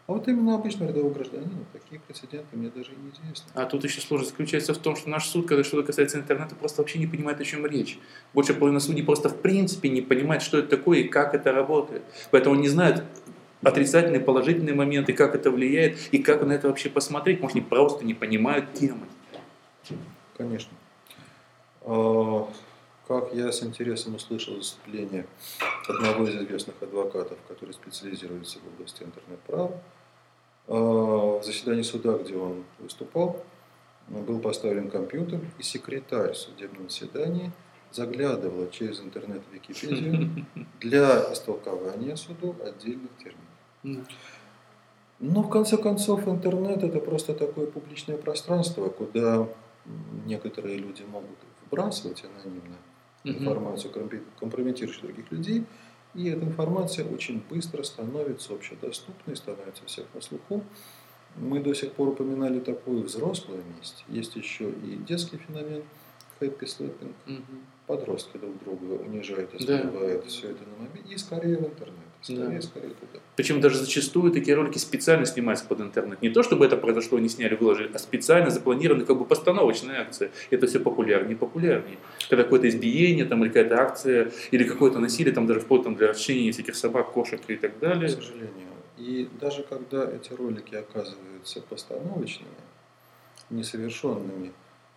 а 0.08 0.14
вот 0.14 0.26
именно 0.30 0.56
обычного 0.56 0.90
рядового 0.90 1.14
гражданина 1.14 1.66
такие 1.74 2.00
прецеденты 2.00 2.56
мне 2.56 2.70
даже 2.70 2.94
и 2.94 2.96
неизвестны. 2.96 3.52
А 3.54 3.66
тут 3.66 3.84
еще 3.84 4.00
сложность 4.00 4.32
заключается 4.32 4.74
в 4.74 4.78
том, 4.78 4.96
что 4.96 5.10
наш 5.10 5.28
суд, 5.28 5.48
когда 5.48 5.66
что-то 5.66 5.86
касается 5.86 6.18
интернета, 6.18 6.56
просто 6.56 6.82
вообще 6.82 6.98
не 6.98 7.08
понимает, 7.08 7.42
о 7.42 7.44
чем 7.44 7.66
речь. 7.66 8.00
Больше 8.34 8.54
половины 8.54 8.80
судей 8.80 9.04
просто 9.04 9.28
в 9.28 9.42
принципе 9.42 9.90
не 9.90 10.02
понимает, 10.02 10.44
что 10.44 10.60
это 10.60 10.70
такое 10.78 11.00
и 11.00 11.04
как 11.10 11.34
это 11.34 11.52
работает. 11.52 12.04
Поэтому 12.32 12.56
не 12.56 12.70
знают 12.70 13.04
отрицательные, 13.62 14.22
положительные 14.22 14.76
моменты, 14.76 15.12
как 15.12 15.36
это 15.36 15.52
влияет 15.52 15.98
и 16.14 16.20
как 16.20 16.42
на 16.46 16.54
это 16.54 16.70
вообще 16.70 16.90
посмотреть. 16.90 17.42
Может, 17.42 17.58
они 17.58 17.66
просто 17.66 18.06
не 18.06 18.14
понимают 18.14 18.74
темы. 18.74 19.08
Конечно. 20.38 20.72
А, 21.82 22.48
как 23.08 23.34
я 23.34 23.52
с 23.52 23.62
интересом 23.62 24.16
услышал 24.16 24.56
выступление 24.56 25.26
одного 25.88 26.28
из 26.28 26.36
известных 26.36 26.76
адвокатов, 26.82 27.38
который 27.48 27.74
специализируется 27.74 28.60
в 28.60 28.68
области 28.74 29.04
интернет-права, 29.04 29.82
в 30.68 31.42
заседании 31.44 31.82
суда, 31.82 32.18
где 32.18 32.36
он 32.36 32.64
выступал, 32.80 33.44
был 34.08 34.40
поставлен 34.40 34.90
компьютер, 34.90 35.40
и 35.58 35.64
секретарь 35.64 36.34
в 36.34 36.38
судебном 36.38 36.90
заседании 36.90 37.52
заглядывала 37.92 38.70
через 38.70 39.00
интернет 39.00 39.42
в 39.50 39.54
Википедию 39.54 40.46
для 40.80 41.32
истолкования 41.32 42.16
суду 42.16 42.56
отдельных 42.64 43.12
терминов. 43.18 44.08
Но 45.20 45.42
в 45.42 45.50
конце 45.50 45.78
концов 45.78 46.28
интернет 46.28 46.84
это 46.84 47.00
просто 47.00 47.34
такое 47.34 47.66
публичное 47.68 48.18
пространство, 48.18 48.90
куда 48.90 49.48
некоторые 50.26 50.78
люди 50.78 51.04
могут 51.04 51.38
вбрасывать 51.66 52.24
анонимно 52.24 52.78
информацию, 53.24 53.92
компрометирующую 54.40 55.04
других 55.04 55.32
людей, 55.32 55.66
и 56.14 56.30
эта 56.30 56.46
информация 56.46 57.06
очень 57.06 57.44
быстро 57.50 57.84
становится 57.84 58.54
общедоступной, 58.54 59.36
становится 59.36 59.86
всех 59.86 60.06
на 60.14 60.22
слуху. 60.22 60.64
Мы 61.36 61.60
до 61.60 61.74
сих 61.74 61.92
пор 61.94 62.10
упоминали 62.10 62.60
такую 62.60 63.04
взрослую 63.04 63.64
месть. 63.78 64.04
Есть 64.08 64.36
еще 64.36 64.70
и 64.72 64.96
детский 65.08 65.38
феномен 65.38 65.84
happy 66.40 66.66
sleeping. 66.66 67.14
Угу. 67.28 67.58
Подростки 67.86 68.38
друг 68.38 68.58
друга 68.64 69.02
унижают, 69.02 69.54
оскорбляют. 69.54 70.24
Да. 70.24 70.28
Все 70.28 70.52
это 70.52 70.64
на 70.64 70.88
момент. 70.88 71.10
И 71.10 71.18
скорее 71.18 71.58
в 71.58 71.66
интернет. 71.66 72.07
Скорее, 72.22 72.50
да. 72.50 72.62
скорее 72.62 72.90
туда. 72.90 73.20
Причем 73.36 73.62
даже 73.62 73.78
зачастую 73.78 74.32
такие 74.32 74.56
ролики 74.56 74.78
специально 74.78 75.26
снимаются 75.26 75.66
под 75.66 75.82
интернет. 75.82 76.22
Не 76.22 76.30
то, 76.30 76.44
чтобы 76.44 76.66
это 76.66 76.76
произошло, 76.76 77.18
они 77.18 77.30
сняли, 77.30 77.56
выложили, 77.56 77.92
а 77.94 78.00
специально 78.00 78.50
запланированы 78.50 79.06
как 79.06 79.18
бы 79.18 79.26
постановочная 79.26 80.02
акция. 80.02 80.32
Это 80.50 80.68
все 80.68 80.80
популярнее 80.80 81.34
и 81.34 81.36
популярнее. 81.36 81.98
Когда 82.30 82.44
какое-то 82.44 82.68
избиение 82.70 83.26
там, 83.26 83.44
или 83.44 83.50
какая-то 83.50 83.80
акция, 83.80 84.32
или 84.52 84.64
какое-то 84.64 85.00
насилие, 85.00 85.34
там 85.34 85.46
даже 85.48 85.60
вплоть 85.60 85.84
там, 85.84 85.96
для 85.96 86.08
расчленения 86.08 86.52
всяких 86.52 86.76
собак, 86.76 87.12
кошек 87.12 87.40
и 87.48 87.56
так 87.56 87.80
далее. 87.80 88.10
К 88.10 88.12
сожалению. 88.12 88.68
И 88.98 89.30
даже 89.40 89.64
когда 89.64 90.10
эти 90.10 90.34
ролики 90.34 90.74
оказываются 90.74 91.62
постановочными, 91.62 92.50
несовершенными, 93.52 94.52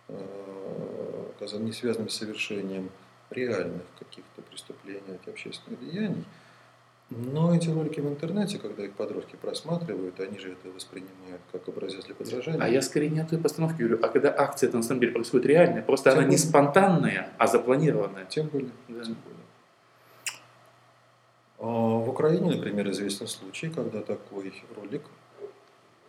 э, 0.07 1.57
не 1.59 1.71
связанными 1.71 2.09
с 2.09 2.15
совершением 2.15 2.89
реальных 3.29 3.83
каких-то 3.99 4.41
преступлений, 4.41 5.01
общественных 5.27 5.79
деяний, 5.79 6.25
но 7.13 7.53
эти 7.53 7.69
ролики 7.69 7.99
в 7.99 8.07
интернете, 8.07 8.57
когда 8.57 8.85
их 8.85 8.93
подростки 8.93 9.35
просматривают, 9.35 10.17
они 10.21 10.39
же 10.39 10.53
это 10.53 10.69
воспринимают 10.69 11.41
как 11.51 11.67
образец 11.67 12.05
для 12.05 12.15
подражания. 12.15 12.63
А 12.63 12.69
я 12.69 12.81
скорее 12.81 13.09
не 13.09 13.19
о 13.19 13.25
той 13.25 13.37
постановке 13.37 13.83
говорю, 13.83 13.99
а 14.01 14.07
когда 14.07 14.33
акция 14.35 14.69
это 14.69 14.77
на 14.77 14.83
самом 14.83 15.01
деле 15.01 15.11
происходит 15.11 15.45
реальная, 15.45 15.81
просто 15.81 16.11
Тем 16.11 16.19
она 16.19 16.27
более. 16.27 16.31
не 16.31 16.37
спонтанная, 16.37 17.33
а 17.37 17.47
запланированная. 17.47 18.25
Тем 18.25 18.47
более. 18.47 18.71
Да. 18.87 19.03
Тем 19.03 19.17
более. 19.25 19.41
А 21.59 21.65
в 21.65 22.09
Украине, 22.09 22.55
например, 22.55 22.89
известен 22.91 23.27
случай, 23.27 23.69
когда 23.69 24.01
такой 24.01 24.53
ролик, 24.75 25.03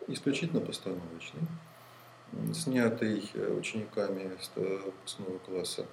исключительно 0.06 0.60
постановочный, 0.60 1.42
снятый 2.54 3.28
учениками 3.58 4.30
выпускного 4.56 5.38
класса 5.38 5.84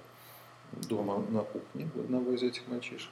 дома 0.88 1.18
на 1.30 1.40
кухне 1.40 1.90
у 1.96 2.00
одного 2.00 2.30
из 2.30 2.44
этих 2.44 2.68
мальчишек, 2.68 3.10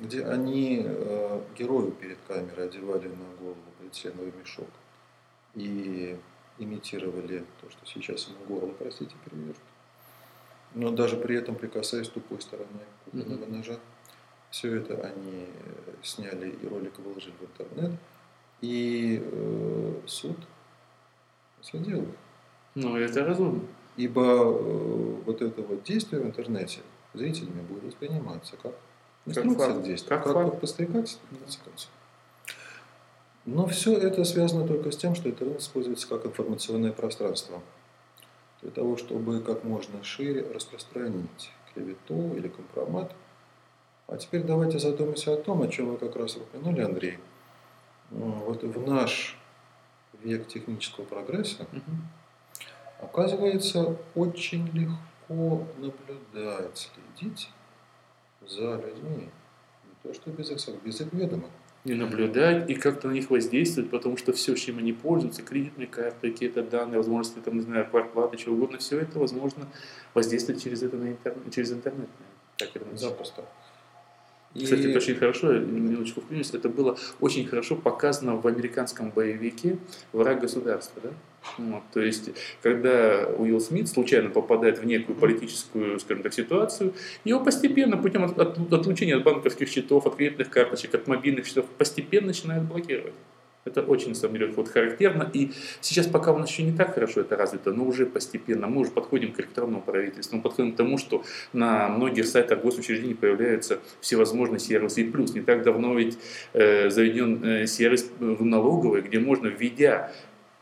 где 0.00 0.24
они 0.24 0.82
э, 0.84 1.40
герою 1.58 1.92
перед 1.92 2.18
камерой 2.28 2.66
одевали 2.66 3.08
на 3.08 3.36
голову 3.40 3.56
полиэтиленовый 3.78 4.32
мешок 4.38 4.68
и 5.54 6.18
имитировали 6.58 7.44
то, 7.60 7.70
что 7.70 7.86
сейчас 7.86 8.28
ему 8.28 8.44
горло, 8.46 8.72
простите, 8.78 9.14
перевяжут. 9.24 9.56
Но 10.74 10.90
даже 10.90 11.16
при 11.16 11.36
этом 11.36 11.54
прикасаясь 11.54 12.08
тупой 12.08 12.40
стороной 12.40 12.84
кухонного 13.04 13.44
mm-hmm. 13.44 13.56
ножа. 13.56 13.78
Все 14.50 14.76
это 14.76 14.94
они 15.02 15.46
э, 15.48 15.94
сняли 16.02 16.50
и 16.50 16.66
ролик 16.66 16.98
выложили 16.98 17.34
в 17.40 17.44
интернет. 17.44 17.98
И 18.60 19.22
э, 19.22 20.00
суд 20.06 20.36
осудил 21.60 22.02
их. 22.02 22.14
Ну, 22.74 22.96
это 22.96 23.24
разумно. 23.24 23.62
Ибо 23.96 24.22
э, 24.22 25.22
вот 25.24 25.42
это 25.42 25.62
вот 25.62 25.82
действие 25.82 26.22
в 26.22 26.26
интернете 26.26 26.80
зрителями 27.14 27.62
будет 27.62 27.84
восприниматься 27.84 28.56
как 28.56 28.74
Инструкция 29.26 29.74
как 29.74 29.82
действует. 29.82 30.22
Как, 30.22 30.24
как. 30.24 30.34
Но 33.44 33.66
все 33.66 33.96
это 33.96 34.24
связано 34.24 34.66
только 34.66 34.90
с 34.90 34.96
тем, 34.96 35.14
что 35.14 35.28
интернет 35.28 35.60
используется 35.60 36.08
как 36.08 36.26
информационное 36.26 36.92
пространство. 36.92 37.62
Для 38.62 38.70
того, 38.70 38.96
чтобы 38.96 39.40
как 39.40 39.62
можно 39.62 40.02
шире 40.02 40.42
распространить 40.52 41.52
клевету 41.72 42.34
или 42.34 42.48
компромат. 42.48 43.12
А 44.08 44.16
теперь 44.16 44.42
давайте 44.42 44.78
задумаемся 44.78 45.34
о 45.34 45.36
том, 45.36 45.62
о 45.62 45.68
чем 45.68 45.90
вы 45.90 45.96
как 45.96 46.16
раз 46.16 46.36
упомянули, 46.36 46.80
Андрей. 46.80 47.18
Вот 48.10 48.62
в 48.62 48.86
наш 48.86 49.36
век 50.22 50.46
технического 50.46 51.04
прогресса, 51.04 51.66
угу. 51.72 53.02
оказывается, 53.02 53.96
очень 54.14 54.68
легко 54.68 55.66
наблюдать, 55.78 56.90
следить 57.16 57.50
за 58.48 58.76
людьми. 58.76 59.28
Не 59.84 59.94
то, 60.02 60.14
что 60.14 60.30
без 60.30 60.50
их, 60.50 60.74
без 60.84 61.00
их 61.00 61.12
ведома. 61.12 61.48
Не 61.84 61.94
наблюдать 61.94 62.68
и 62.68 62.74
как-то 62.74 63.08
на 63.08 63.12
них 63.12 63.30
воздействовать, 63.30 63.90
потому 63.90 64.16
что 64.16 64.32
все, 64.32 64.54
чем 64.56 64.78
они 64.78 64.92
пользуются, 64.92 65.42
кредитные 65.42 65.86
карты, 65.86 66.32
какие-то 66.32 66.62
данные, 66.62 66.96
возможности, 66.96 67.38
там, 67.38 67.56
не 67.56 67.62
знаю, 67.62 67.88
квартплаты, 67.88 68.36
чего 68.36 68.56
угодно, 68.56 68.78
все 68.78 68.98
это 68.98 69.20
возможно 69.20 69.68
воздействовать 70.12 70.62
через 70.62 70.82
это 70.82 70.96
на 70.96 71.10
интернет, 71.10 71.54
через 71.54 71.72
интернет. 71.72 72.08
Так 72.56 72.70
это 72.74 72.96
Запросто. 72.96 73.44
Кстати, 74.54 74.80
и... 74.80 74.88
это 74.90 74.98
очень 74.98 75.14
хорошо, 75.14 75.52
минуточку 75.52 76.22
вклинюсь, 76.22 76.52
это 76.54 76.68
было 76.68 76.96
очень 77.20 77.46
хорошо 77.46 77.76
показано 77.76 78.36
в 78.36 78.46
американском 78.46 79.10
боевике 79.10 79.78
«Враг 80.12 80.40
государства». 80.40 81.02
Да? 81.02 81.10
Вот, 81.58 81.82
то 81.92 82.00
есть, 82.00 82.30
когда 82.62 83.26
Уилл 83.38 83.60
Смит 83.60 83.88
случайно 83.88 84.30
попадает 84.30 84.78
в 84.78 84.84
некую 84.84 85.16
политическую, 85.16 85.98
скажем 86.00 86.22
так, 86.22 86.34
ситуацию, 86.34 86.92
его 87.24 87.40
постепенно, 87.40 87.96
путем 87.96 88.24
от, 88.24 88.38
от, 88.38 88.72
отлучения 88.72 89.16
от 89.16 89.24
банковских 89.24 89.68
счетов, 89.68 90.06
от 90.06 90.16
кредитных 90.16 90.50
карточек, 90.50 90.94
от 90.94 91.06
мобильных 91.06 91.46
счетов, 91.46 91.66
постепенно 91.78 92.28
начинают 92.28 92.64
блокировать. 92.64 93.14
Это 93.66 93.82
очень, 93.82 94.10
на 94.10 94.14
самом 94.14 94.34
деле, 94.34 94.52
вот 94.52 94.68
характерно. 94.68 95.28
И 95.32 95.50
сейчас 95.80 96.06
пока 96.06 96.32
у 96.32 96.38
нас 96.38 96.48
еще 96.48 96.62
не 96.62 96.72
так 96.72 96.94
хорошо 96.94 97.20
это 97.22 97.36
развито, 97.36 97.72
но 97.72 97.84
уже 97.84 98.06
постепенно 98.06 98.68
мы 98.68 98.82
уже 98.82 98.92
подходим 98.92 99.32
к 99.32 99.40
электронному 99.40 99.82
правительству. 99.82 100.36
Мы 100.36 100.42
подходим 100.42 100.72
к 100.72 100.76
тому, 100.76 100.98
что 100.98 101.24
на 101.52 101.88
многих 101.88 102.26
сайтах 102.26 102.62
госучреждений 102.62 103.16
появляются 103.16 103.80
всевозможные 104.00 104.60
сервисы. 104.60 105.02
И 105.02 105.10
плюс, 105.10 105.34
не 105.34 105.40
так 105.40 105.64
давно 105.64 105.94
ведь 105.94 106.16
э, 106.52 106.90
заведен 106.90 107.44
э, 107.44 107.66
сервис 107.66 108.08
в 108.20 108.44
налоговой, 108.44 109.02
где 109.02 109.18
можно, 109.18 109.48
введя 109.48 110.12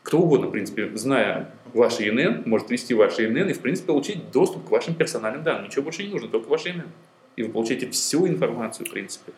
кто 0.04 0.20
угодно, 0.20 0.48
в 0.48 0.50
принципе, 0.50 0.94
зная 0.96 1.50
ваш 1.72 1.98
ИНН, 1.98 2.42
может 2.44 2.70
ввести 2.70 2.92
ваш 2.92 3.18
ИНН 3.18 3.48
и, 3.48 3.52
в 3.54 3.60
принципе, 3.60 3.86
получить 3.88 4.30
доступ 4.30 4.68
к 4.68 4.70
вашим 4.70 4.94
персональным 4.94 5.42
данным. 5.42 5.64
Ничего 5.64 5.82
больше 5.82 6.04
не 6.04 6.10
нужно, 6.10 6.28
только 6.28 6.48
ваш 6.48 6.66
ИНН. 6.66 6.90
И 7.36 7.42
вы 7.42 7.50
получаете 7.50 7.90
всю 7.90 8.28
информацию, 8.28 8.86
в 8.86 8.90
принципе. 8.90 9.32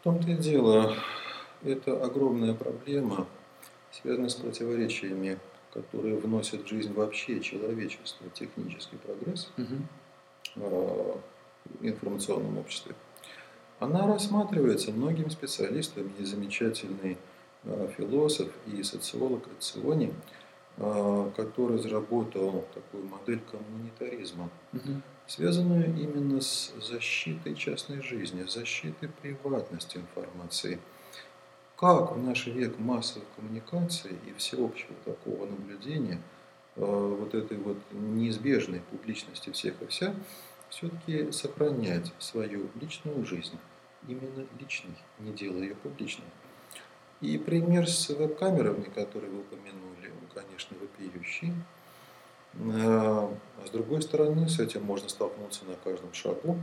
В 0.00 0.04
том-то 0.04 0.30
и 0.30 0.34
дело, 0.36 0.94
это 1.64 2.00
огромная 2.02 2.54
проблема, 2.54 3.26
связанная 3.90 4.28
с 4.28 4.36
противоречиями, 4.36 5.38
которые 5.74 6.16
вносят 6.16 6.64
в 6.64 6.68
жизнь 6.68 6.92
вообще 6.94 7.40
человечество, 7.40 8.28
технический 8.32 8.96
прогресс 9.04 9.50
Угу. 9.58 10.64
в 10.64 11.20
информационном 11.80 12.58
обществе. 12.58 12.94
Она 13.80 14.06
рассматривается 14.06 14.92
многими 14.92 15.28
специалистами, 15.28 16.10
и 16.20 16.24
замечательный 16.24 17.16
философ 17.96 18.48
и 18.66 18.82
социолог 18.82 19.44
Циони, 19.60 20.12
э, 20.78 21.30
который 21.36 21.76
разработал 21.78 22.64
такую 22.74 23.04
модель 23.08 23.40
коммунитаризма, 23.50 24.50
Угу. 24.72 25.02
связанную 25.26 25.86
именно 25.86 26.40
с 26.40 26.72
защитой 26.80 27.54
частной 27.54 28.02
жизни, 28.02 28.42
защитой 28.44 29.08
приватности 29.08 29.98
информации. 29.98 30.78
Как 31.76 32.12
в 32.12 32.22
наш 32.22 32.46
век 32.46 32.78
массовых 32.78 33.26
коммуникаций 33.36 34.12
и 34.26 34.32
всеобщего 34.38 34.94
такого 35.04 35.46
наблюдения, 35.46 36.20
э, 36.76 36.80
вот 37.20 37.34
этой 37.34 37.56
вот 37.58 37.76
неизбежной 37.92 38.80
публичности 38.90 39.50
всех 39.50 39.80
и 39.82 39.86
вся, 39.86 40.14
все-таки 40.68 41.30
сохранять 41.32 42.12
свою 42.18 42.68
личную 42.80 43.24
жизнь, 43.26 43.58
именно 44.08 44.46
личной, 44.58 44.96
не 45.18 45.32
делая 45.32 45.62
ее 45.62 45.74
публичной. 45.74 46.24
И 47.22 47.38
пример 47.38 47.88
с 47.88 48.08
веб-камерами, 48.10 48.84
который 48.94 49.30
вы 49.30 49.40
упомянули, 49.40 50.10
он, 50.10 50.42
конечно, 50.42 50.76
вопиющий. 50.80 51.52
А 52.60 53.32
с 53.66 53.70
другой 53.70 54.02
стороны, 54.02 54.48
с 54.48 54.58
этим 54.58 54.82
можно 54.82 55.08
столкнуться 55.08 55.64
на 55.64 55.74
каждом 55.84 56.12
шагу. 56.12 56.58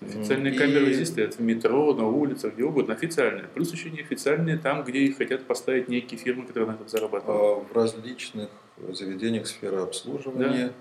Официальные 0.00 0.54
И- 0.54 0.58
камеры 0.58 0.92
здесь 0.92 1.08
стоят 1.08 1.34
в 1.36 1.40
метро, 1.40 1.94
на 1.94 2.06
улицах, 2.08 2.54
где 2.54 2.64
угодно, 2.64 2.94
официальные. 2.94 3.44
Плюс 3.54 3.72
еще 3.72 3.90
неофициальные 3.90 4.58
там, 4.58 4.82
где 4.84 4.98
их 5.00 5.16
хотят 5.18 5.44
поставить 5.44 5.88
некие 5.88 6.18
фирмы, 6.18 6.46
которые 6.46 6.70
на 6.70 6.74
этом 6.74 6.88
зарабатывают. 6.88 7.68
А, 7.68 7.72
в 7.72 7.76
различных 7.76 8.48
заведениях 8.90 9.46
сферы 9.46 9.76
обслуживания, 9.82 10.72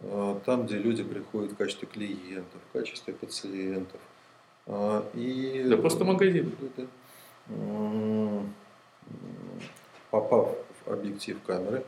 а, 0.00 0.38
там, 0.46 0.66
где 0.66 0.76
люди 0.78 1.02
приходят 1.02 1.52
в 1.52 1.56
качестве 1.56 1.88
клиентов, 1.92 2.60
в 2.70 2.72
качестве 2.78 3.14
пациентов. 3.14 4.00
А, 4.66 5.04
И, 5.14 5.64
Да 5.68 5.76
просто 5.76 6.04
магазин. 6.04 6.52
Да, 6.60 6.68
да. 6.76 6.82
Попав 10.10 10.54
в 10.84 10.92
объектив 10.92 11.38
камеры, 11.46 11.84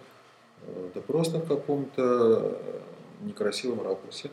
э, 0.62 0.90
да 0.94 1.00
просто 1.00 1.38
в 1.38 1.48
каком-то 1.48 2.59
некрасивом 3.20 3.83
ракурсе, 3.83 4.31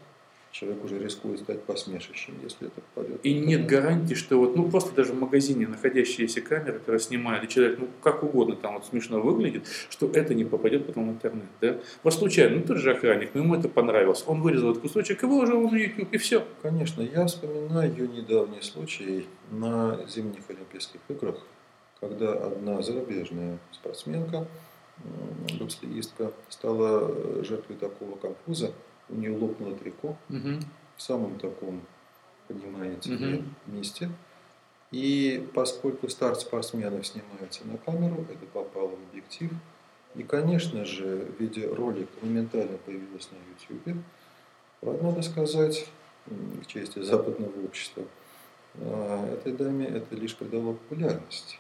человек 0.52 0.84
уже 0.84 1.00
рискует 1.00 1.40
стать 1.40 1.64
посмешищем, 1.64 2.36
если 2.44 2.68
это 2.68 2.82
попадет. 2.82 3.20
И 3.24 3.34
нет 3.34 3.66
гарантии, 3.66 4.14
что 4.14 4.38
вот, 4.38 4.56
ну 4.56 4.70
просто 4.70 4.94
даже 4.94 5.14
в 5.14 5.20
магазине 5.20 5.68
находящиеся 5.68 6.42
камеры, 6.42 6.80
которые 6.80 7.00
снимают, 7.00 7.44
и 7.46 7.48
человек, 7.48 7.80
ну 7.80 7.88
как 8.02 8.24
угодно 8.24 8.56
там 8.56 8.74
вот 8.74 8.86
смешно 8.86 9.22
выглядит, 9.22 9.66
что 9.90 10.10
это 10.14 10.34
не 10.34 10.44
попадет 10.44 10.86
потом 10.86 11.10
в 11.10 11.12
интернет, 11.14 11.46
да? 11.62 11.78
Вот 12.04 12.14
случайно, 12.14 12.58
ну 12.58 12.64
тот 12.64 12.78
же 12.78 12.92
охранник, 12.92 13.32
ну 13.34 13.44
ему 13.44 13.56
это 13.56 13.70
понравилось, 13.70 14.24
он 14.28 14.42
вырезал 14.42 14.72
этот 14.72 14.84
кусочек 14.84 15.24
и 15.24 15.26
выложил 15.26 15.70
на 15.70 15.76
YouTube, 15.76 16.14
и 16.14 16.18
все. 16.18 16.46
Конечно, 16.62 17.02
я 17.02 17.26
вспоминаю 17.26 18.10
недавний 18.12 18.62
случай 18.62 19.26
на 19.52 20.00
зимних 20.08 20.44
Олимпийских 20.50 21.00
играх, 21.08 21.38
когда 22.00 22.34
одна 22.34 22.82
зарубежная 22.82 23.58
спортсменка, 23.72 24.48
бобслеистка, 25.60 26.32
стала 26.50 27.10
э, 27.10 27.44
жертвой 27.44 27.78
такого 27.78 28.18
конфуза. 28.18 28.72
У 29.12 29.16
нее 29.16 29.38
лопнуло 29.38 29.76
трико 29.76 30.18
в 30.98 31.02
самом 31.02 31.38
таком, 31.40 31.82
понимаете, 32.48 33.10
месте. 33.68 34.10
И 34.92 35.48
поскольку 35.54 36.10
старт 36.10 36.42
спортсменов 36.42 37.06
снимается 37.08 37.66
на 37.66 37.78
камеру, 37.78 38.26
это 38.30 38.46
попало 38.48 38.90
в 38.90 39.10
объектив. 39.10 39.52
И, 40.16 40.24
конечно 40.24 40.84
же, 40.86 41.28
видеоролик 41.40 42.10
моментально 42.22 42.78
появился 42.78 43.30
на 43.32 43.78
YouTube. 43.78 44.04
Правда, 44.82 45.04
надо 45.04 45.22
сказать, 45.22 45.88
м, 46.28 46.62
к 46.62 46.68
чести 46.68 47.02
западного 47.02 47.64
общества, 47.64 48.04
а, 48.76 49.34
этой 49.34 49.54
даме 49.54 49.86
это 49.86 50.16
лишь 50.16 50.36
придало 50.36 50.74
популярность. 50.74 51.60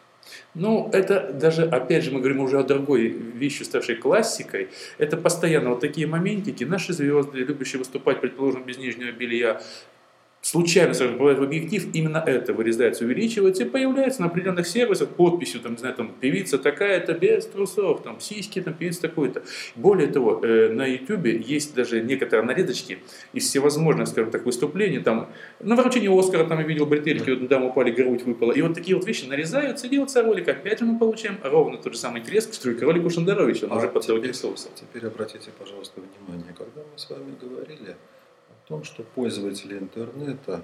Ну, 0.54 0.90
это 0.94 1.32
даже, 1.34 1.64
опять 1.64 2.04
же, 2.04 2.12
мы 2.12 2.20
говорим 2.20 2.42
уже 2.42 2.60
о 2.60 2.64
другой 2.64 3.08
вещи, 3.08 3.64
ставшей 3.64 3.96
классикой. 3.96 4.70
Это 4.98 5.18
постоянно 5.18 5.72
вот 5.72 5.80
такие 5.80 6.08
моментики. 6.08 6.64
Наши 6.64 6.94
звезды, 6.94 7.40
любящие 7.40 7.80
выступать, 7.80 8.22
предположим, 8.22 8.64
без 8.64 8.78
нижнего 8.78 9.12
белья, 9.12 9.62
случайно, 10.42 10.94
скажем, 10.94 11.14
попадают 11.14 11.40
в 11.40 11.44
объектив, 11.44 11.88
именно 11.94 12.24
это 12.26 12.54
вырезается, 12.54 13.06
увеличивается 13.06 13.64
и 13.64 13.70
появляется 13.70 14.22
на 14.22 14.28
определенных 14.28 14.68
сервисах 14.68 15.10
подписью, 15.10 15.62
там, 15.62 15.74
не 15.74 15.78
знаю, 15.78 15.96
там, 15.96 16.14
певица 16.20 16.58
такая-то 16.58 17.14
без 17.14 17.46
трусов, 17.46 18.02
там, 18.02 18.20
сиськи, 18.20 18.62
там, 18.62 18.74
певица 18.74 19.02
такой-то. 19.02 19.44
Более 19.76 20.08
того, 20.08 20.44
э, 20.44 20.70
на 20.70 20.86
YouTube 20.86 21.26
есть 21.26 21.76
даже 21.76 22.02
некоторые 22.02 22.46
нарезочки 22.46 23.00
из 23.34 23.48
всевозможных, 23.48 24.08
скажем 24.08 24.32
так, 24.32 24.46
выступлений, 24.46 25.00
там, 25.00 25.30
на 25.60 25.76
вручении 25.76 26.10
Оскара, 26.10 26.46
там, 26.46 26.60
я 26.60 26.66
видел 26.66 26.86
бретельки, 26.86 27.30
вот 27.30 27.42
недавно 27.42 27.68
упали, 27.68 27.92
грудь 27.92 28.24
выпала, 28.24 28.52
и 28.52 28.62
вот 28.62 28.74
такие 28.74 28.96
вот 28.96 29.06
вещи 29.06 29.26
нарезаются, 29.26 29.88
и 29.88 29.90
делается 29.90 30.24
ролик, 30.24 30.48
опять 30.48 30.82
мы 30.82 30.98
получаем 30.98 31.38
ровно 31.44 31.78
тот 31.78 31.94
же 31.94 32.00
самый 32.00 32.22
треск, 32.22 32.54
что 32.54 32.72
и 32.72 32.74
к 32.74 32.82
ролику 32.82 33.10
Шендеровича, 33.10 33.68
но 33.68 33.76
А 33.76 33.78
уже 33.78 33.90
под 33.90 34.04
соусом. 34.04 34.72
Теперь 34.76 35.06
обратите, 35.06 35.52
пожалуйста, 35.58 36.02
внимание, 36.02 36.54
когда 36.58 36.82
мы 36.82 36.98
с 36.98 37.10
вами 37.10 37.36
говорили 37.40 37.96
том, 38.72 38.84
что 38.86 39.04
пользователи 39.04 39.78
интернета 39.78 40.64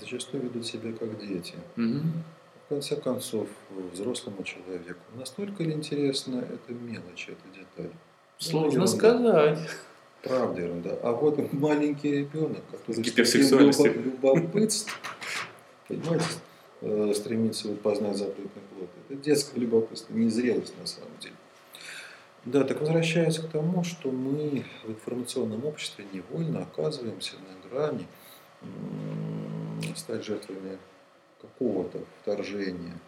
зачастую 0.00 0.44
ведут 0.44 0.66
себя 0.66 0.92
как 0.92 1.18
дети. 1.20 1.54
Мгм. 1.76 2.24
В 2.64 2.68
конце 2.70 2.96
концов, 2.96 3.48
взрослому 3.92 4.42
человеку 4.44 5.00
настолько 5.14 5.62
ли 5.62 5.72
интересна 5.72 6.38
эта 6.38 6.72
мелочь, 6.72 7.28
эта 7.28 7.58
деталь? 7.58 7.92
Сложно 8.38 8.70
ерунда. 8.84 8.86
сказать. 8.86 9.58
Правда 10.22 10.62
ерунда. 10.62 10.98
А 11.02 11.12
вот 11.12 11.52
маленький 11.52 12.10
ребенок, 12.12 12.62
который 12.70 13.02
гиперсексуальностью. 13.02 13.92
любо- 13.92 14.34
любопытством, 14.38 14.94
понимаете, 15.86 16.24
э, 16.80 17.12
стремится 17.14 17.68
вот 17.68 17.82
познать 17.82 18.16
запретный 18.16 18.62
плод. 18.74 18.88
Это 19.10 19.20
детское 19.22 19.60
любопытство, 19.60 20.14
незрелость 20.14 20.72
на 20.80 20.86
самом 20.86 21.10
деле. 21.20 21.34
Да, 22.44 22.62
так 22.64 22.80
возвращаясь 22.80 23.38
к 23.38 23.48
тому, 23.48 23.84
что 23.84 24.10
мы 24.10 24.64
в 24.84 24.90
информационном 24.90 25.64
обществе 25.64 26.04
невольно 26.12 26.62
оказываемся 26.62 27.36
на 27.36 27.68
грани 27.68 28.06
стать 29.96 30.24
жертвами 30.24 30.78
какого-то 31.40 32.00
вторжения 32.22 32.98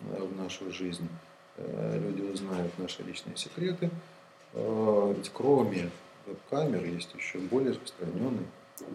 э, 0.00 0.22
в 0.22 0.36
нашу 0.36 0.72
жизнь. 0.72 1.08
Э, 1.56 1.98
Люди 1.98 2.22
узнают 2.22 2.76
наши 2.78 3.02
личные 3.02 3.36
секреты. 3.36 3.90
Э, 4.54 5.14
Ведь 5.16 5.30
кроме 5.32 5.90
веб-камер 6.26 6.84
есть 6.84 7.14
еще 7.14 7.38
более 7.38 7.70
распространенный, 7.70 8.46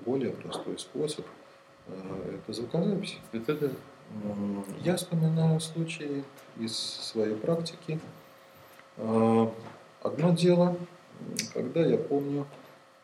более 0.06 0.32
простой 0.32 0.80
способ. 0.80 1.26
Это 1.88 2.52
звукозапись. 2.54 3.18
Это 3.32 3.56
да. 3.56 3.70
Я 4.84 4.98
вспоминаю 4.98 5.60
случаи 5.62 6.24
из 6.58 6.78
своей 6.78 7.36
практики. 7.36 8.00
Одно 10.08 10.32
дело, 10.32 10.78
когда 11.54 11.86
я 11.86 11.98
помню, 11.98 12.48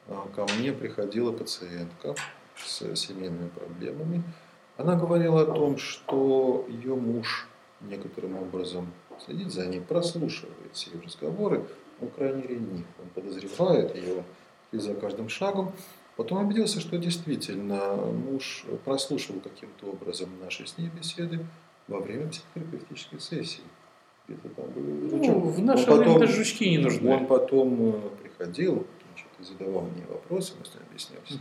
э, 0.07 0.15
ко 0.33 0.47
мне 0.53 0.71
приходила 0.71 1.33
пациентка 1.33 2.15
с 2.55 2.95
семейными 2.95 3.49
проблемами. 3.49 4.23
Она 4.77 4.95
говорила 4.95 5.41
о 5.41 5.45
том, 5.53 5.77
что 5.77 6.65
ее 6.69 6.95
муж 6.95 7.49
некоторым 7.81 8.37
образом 8.37 8.87
следит 9.25 9.51
за 9.51 9.65
ней, 9.65 9.81
прослушивает 9.81 10.71
все 10.71 10.91
ее 10.91 11.01
разговоры, 11.01 11.65
он 11.99 12.07
крайне 12.07 12.43
ревнив, 12.43 12.85
он 12.97 13.09
подозревает 13.13 13.93
ее 13.97 14.23
и 14.71 14.77
за 14.77 14.95
каждым 14.95 15.27
шагом. 15.27 15.73
Потом 16.15 16.45
убедился, 16.45 16.79
что 16.79 16.97
действительно 16.97 17.97
муж 17.97 18.63
прослушивал 18.85 19.41
каким-то 19.41 19.87
образом 19.87 20.29
наши 20.41 20.65
с 20.65 20.77
ней 20.77 20.87
беседы 20.87 21.45
во 21.89 21.99
время 21.99 22.29
психотерапевтической 22.29 23.19
сессии. 23.19 23.63
Где-то 24.27 24.49
там 24.49 24.65
был 24.71 25.09
жучок. 25.09 25.35
Ну, 25.35 25.39
в 25.49 25.59
наше 25.61 25.85
время 25.85 26.03
потом- 26.05 26.19
даже 26.21 26.33
жучки 26.33 26.69
не 26.69 26.77
нужны. 26.77 27.13
Он 27.13 27.27
потом 27.27 27.95
э, 27.95 28.09
приходил 28.21 28.85
значит, 29.07 29.27
и 29.39 29.43
задавал 29.43 29.81
мне 29.83 30.05
вопросы, 30.07 30.53
мы 30.59 30.65
с 30.65 30.73
ним 30.73 30.83
объяснялись. 30.89 31.39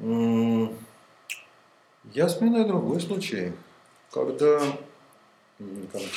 М, 0.00 0.76
Я 2.14 2.26
вспоминаю 2.28 2.66
другой 2.66 3.00
случай, 3.00 3.52
когда 4.10 4.60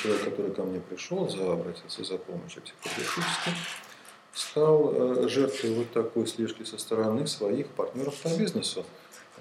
человек, 0.02 0.23
который 0.23 0.52
ко 0.52 0.63
мне 0.63 0.80
пришел, 0.80 1.28
за, 1.30 1.54
обратился 1.54 2.04
за 2.04 2.17
помощью 2.17 2.62
психотерапевтической, 2.62 3.54
стал 4.34 4.93
э, 4.93 5.28
жертвой 5.28 5.73
вот 5.76 5.91
такой 5.91 6.26
слежки 6.26 6.63
со 6.63 6.78
стороны 6.78 7.28
своих 7.28 7.67
партнеров 7.67 8.15
по 8.23 8.30
бизнесу. 8.30 8.86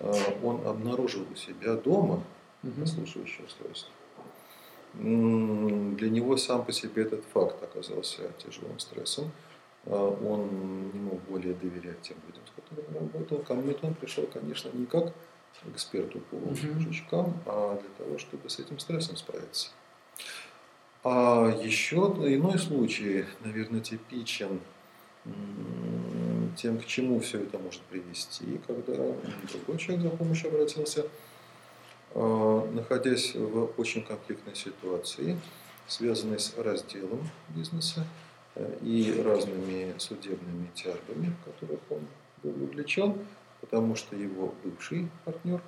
Э, 0.01 0.13
Он 0.43 0.67
обнаружил 0.67 1.25
у 1.33 1.37
себя 1.37 1.75
дома 1.77 2.23
Мгм. 2.63 2.75
прослушивающее 2.83 3.47
устройство. 3.47 3.91
Для 4.95 6.11
него 6.11 6.37
сам 6.37 6.65
по 6.65 6.73
себе 6.73 7.03
этот 7.03 7.25
факт 7.33 7.63
оказался 7.63 8.31
тяжелым 8.39 8.79
стрессом. 8.79 9.31
он 9.87 10.91
не 10.93 11.01
мог 11.01 11.21
более 11.23 11.55
доверять 11.55 12.01
тем 12.03 12.17
людям, 12.27 12.43
с 12.47 12.61
которыми 12.61 12.95
работал. 12.99 13.39
Ко 13.39 13.55
мне 13.55 13.75
он 13.83 13.95
пришел, 13.95 14.27
конечно, 14.33 14.71
не 14.73 14.87
как 14.87 15.13
эксперту 15.73 16.21
по 16.31 16.55
жучкам, 16.55 17.35
а 17.47 17.81
для 17.81 18.05
того, 18.05 18.19
чтобы 18.19 18.51
с 18.51 18.59
этим 18.59 18.79
стрессом 18.79 19.17
справиться. 19.17 19.71
А 21.05 21.49
еще 21.63 21.97
иной 21.97 22.59
случай, 22.59 23.25
наверное, 23.41 23.81
типичен 23.81 24.61
тем, 26.57 26.79
к 26.79 26.87
чему 26.87 27.21
все 27.21 27.39
это 27.41 27.59
может 27.59 27.81
привести, 27.83 28.61
когда 28.67 28.95
другой 29.53 29.79
человек 29.79 30.03
за 30.03 30.11
помощью 30.11 30.49
обратился, 30.51 31.03
а, 31.03 31.09
находясь 32.15 33.35
в 33.35 33.71
очень 33.79 34.05
конфликтной 34.05 34.55
ситуации, 34.55 35.39
связанной 35.87 36.39
с 36.39 36.57
разделом 36.57 37.29
бизнеса 37.49 38.07
э, 38.55 38.79
и 38.83 39.23
разными 39.23 39.95
судебными 39.99 40.69
тяжбами, 40.75 41.35
в 41.41 41.45
которых 41.45 41.81
он 41.91 42.01
был 42.43 42.53
вовлечен, 42.53 43.19
потому 43.61 43.95
что 43.95 44.17
его 44.17 44.55
бывший 44.65 45.09
партнер, 45.25 45.61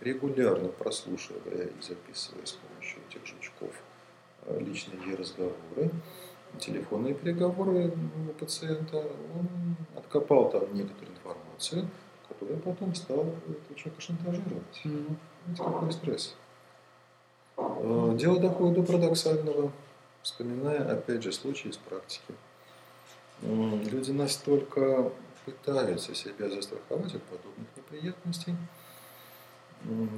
регулярно 0.00 0.68
прослушивая 0.68 1.66
и 1.66 1.82
записывая 1.82 2.46
с 2.46 2.52
помощью 2.52 3.00
этих 3.08 3.26
жучков 3.26 3.72
э, 4.46 4.60
личные 4.60 5.14
разговоры, 5.14 5.90
телефонные 6.58 7.14
переговоры 7.14 7.92
у 8.28 8.32
пациента, 8.32 8.98
он 8.98 9.76
откопал 9.96 10.50
там 10.50 10.74
некоторую 10.74 11.16
информацию, 11.16 11.88
которая 12.28 12.58
потом 12.58 12.94
стала 12.94 13.22
этого 13.22 13.74
человека 13.76 14.00
шантажировать. 14.00 14.80
Mm-hmm. 14.84 15.16
Видите, 15.50 15.64
какой 15.64 15.92
стресс. 15.92 16.34
Э, 17.56 18.14
дело 18.16 18.38
доходит 18.40 18.74
до 18.74 18.82
парадоксального, 18.82 19.72
вспоминая, 20.22 20.92
опять 20.92 21.22
же, 21.22 21.32
случаи 21.32 21.68
из 21.68 21.76
практики. 21.76 22.34
Люди 23.42 24.10
настолько 24.10 25.10
пытаются 25.46 26.14
себя 26.14 26.50
застраховать 26.50 27.14
от 27.14 27.22
подобных 27.22 27.66
неприятностей, 27.74 28.54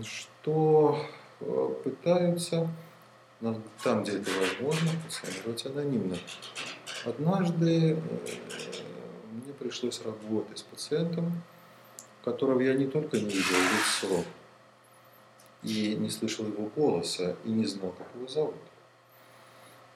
что 0.03 0.99
э, 1.40 1.68
пытаются 1.85 2.68
там, 3.85 4.03
где 4.03 4.18
это 4.18 4.31
возможно, 4.40 4.88
функционировать 4.88 5.66
анонимно. 5.66 6.16
Однажды 7.05 7.92
э, 7.92 7.97
мне 9.31 9.53
пришлось 9.59 10.03
работать 10.03 10.59
с 10.59 10.62
пациентом, 10.62 11.42
которого 12.25 12.61
я 12.61 12.75
не 12.75 12.87
только 12.87 13.18
не 13.18 13.25
видел 13.25 13.57
лицо, 13.57 14.25
и 15.62 15.94
не 15.94 16.11
слышал 16.11 16.46
его 16.46 16.70
голоса, 16.75 17.37
и 17.44 17.51
не 17.51 17.66
знал, 17.66 17.92
как 17.92 18.09
его 18.14 18.27
зовут. 18.27 18.55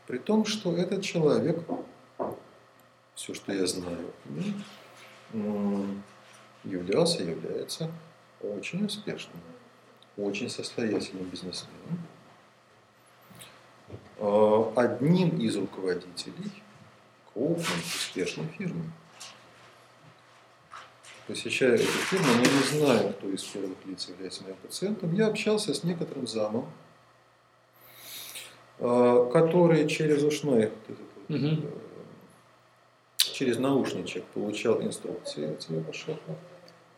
При 0.06 0.18
том, 0.18 0.44
что 0.44 0.76
этот 0.76 1.02
человек, 1.02 1.58
все, 3.14 3.34
что 3.34 3.52
я 3.52 3.66
знаю, 3.66 4.12
являлся, 6.64 7.22
является 7.22 7.90
очень 8.40 8.84
успешным, 8.84 9.40
очень 10.16 10.48
состоятельным 10.48 11.24
бизнесменом, 11.24 12.06
Э, 14.18 14.72
одним 14.76 15.38
из 15.38 15.56
руководителей 15.56 16.50
крупной 17.32 17.78
успешной 17.80 18.46
фирмы. 18.58 18.90
Посещая 21.26 21.74
эту 21.74 21.84
фирму, 21.84 22.26
но 22.36 22.40
не 22.40 22.78
знаю, 22.78 23.12
кто 23.14 23.28
из 23.28 23.42
первых 23.42 23.78
лиц 23.86 24.08
является 24.08 24.44
моим 24.44 24.56
пациентом, 24.56 25.12
я 25.14 25.26
общался 25.26 25.74
с 25.74 25.82
некоторым 25.82 26.26
замом, 26.26 26.70
э, 28.78 29.30
который 29.32 29.88
через 29.88 30.22
ушной, 30.22 30.70
угу. 31.28 31.62
через 33.18 33.58
наушничек 33.58 34.24
получал 34.26 34.80
инструкции 34.82 35.52
от 35.52 35.62
своего 35.62 35.92
шефа, 35.92 36.36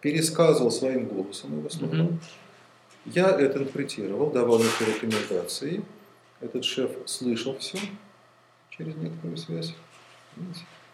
пересказывал 0.02 0.70
своим 0.70 1.06
голосом 1.06 1.58
его 1.58 1.70
слова. 1.70 1.94
Угу. 1.94 2.18
Я 3.06 3.30
это 3.30 3.58
интерпретировал, 3.58 4.30
давал 4.30 4.58
некоторые 4.58 4.96
рекомендации– 4.96 5.82
этот 6.40 6.64
шеф 6.64 6.90
слышал 7.06 7.56
все 7.58 7.78
через 8.70 8.94
некоторую 8.96 9.36
связь. 9.36 9.74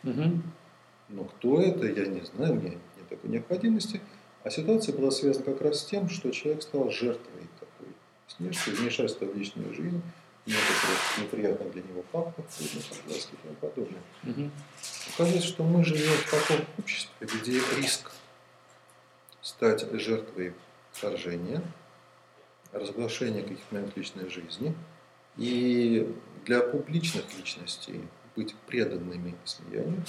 Угу. 0.03 0.41
Но 1.11 1.25
кто 1.25 1.61
это, 1.61 1.87
я 1.87 2.07
не 2.07 2.23
знаю, 2.23 2.55
у 2.55 2.61
нет 3.05 3.09
такой 3.09 3.31
необходимости. 3.31 4.01
А 4.43 4.51
ситуация 4.51 4.95
была 4.95 5.11
связана 5.11 5.45
как 5.45 5.61
раз 5.63 5.81
с 5.81 5.85
тем, 5.85 6.09
что 6.09 6.31
человек 6.31 6.63
стал 6.63 6.91
жертвой 6.91 7.49
такой 7.61 7.93
снежки, 8.29 8.71
вмешательства 8.71 9.25
в 9.27 9.37
личную 9.37 9.75
жизнь, 9.75 10.03
некоторых 10.47 11.19
неприятных 11.19 11.73
для 11.73 11.83
него 11.83 12.05
фактов, 12.13 12.45
согласки 12.51 13.33
и 13.33 13.37
тому 13.43 13.55
подобное. 13.61 14.03
Угу. 14.25 14.51
Оказывается, 15.15 15.49
что 15.49 15.63
мы 15.63 15.85
живем 15.85 16.13
в 16.13 16.31
таком 16.31 16.67
обществе, 16.79 17.11
где 17.21 17.61
риск 17.77 18.13
стать 19.41 19.91
жертвой 19.93 20.53
вторжения, 20.93 21.63
разглашения 22.73 23.43
каких-то 23.43 23.75
моментов 23.75 23.97
личной 23.97 24.29
жизни– 24.29 24.75
и 25.37 26.15
для 26.45 26.61
публичных 26.61 27.25
личностей 27.37 28.01
быть 28.37 28.55
преданными 28.67 29.35
слиянию 29.45 30.03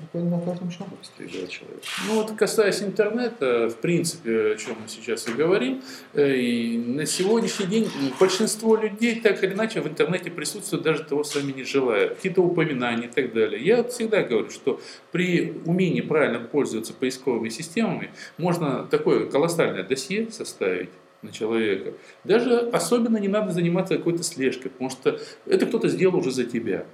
буквально 0.00 0.36
на 0.36 0.44
каждом 0.44 0.70
шагу 0.70 0.96
истребляет 1.02 1.50
человек. 1.50 1.82
Ну 2.08 2.14
вот 2.14 2.32
касаясь 2.32 2.82
интернета, 2.82 3.68
в 3.68 3.76
принципе, 3.76 4.52
о 4.52 4.56
чем 4.56 4.76
мы 4.80 4.88
сейчас 4.88 5.28
и 5.28 5.32
говорим, 5.32 5.82
э, 6.14 6.36
и 6.36 6.78
на 6.78 7.06
сегодняшний 7.06 7.66
день 7.66 7.90
большинство 8.18 8.76
людей 8.76 9.20
так 9.20 9.42
или 9.42 9.54
иначе 9.54 9.80
в 9.80 9.88
интернете 9.88 10.30
присутствуют, 10.30 10.84
даже 10.84 11.04
того 11.04 11.24
сами 11.24 11.52
не 11.52 11.64
желая, 11.64 12.08
какие-то 12.08 12.42
упоминания 12.42 13.06
и 13.06 13.10
так 13.10 13.32
далее. 13.32 13.62
Я 13.62 13.84
всегда 13.84 14.22
говорю, 14.22 14.50
что 14.50 14.80
при 15.12 15.62
умении 15.64 16.00
правильно 16.00 16.40
пользоваться 16.40 16.92
поисковыми 16.92 17.48
системами 17.48 18.10
можно 18.38 18.84
такое 18.84 19.26
колоссальное 19.26 19.82
досье 19.82 20.30
составить, 20.30 20.90
на 21.22 21.32
человека. 21.32 21.94
Даже 22.24 22.68
особенно 22.68 23.16
не 23.16 23.28
надо 23.28 23.50
заниматься 23.50 23.96
какой-то 23.96 24.22
слежкой, 24.22 24.70
потому 24.70 24.90
что 24.90 25.18
это 25.46 25.64
кто-то 25.64 25.88
сделал 25.88 26.16
уже 26.18 26.30
за 26.30 26.44
тебя. 26.44 26.84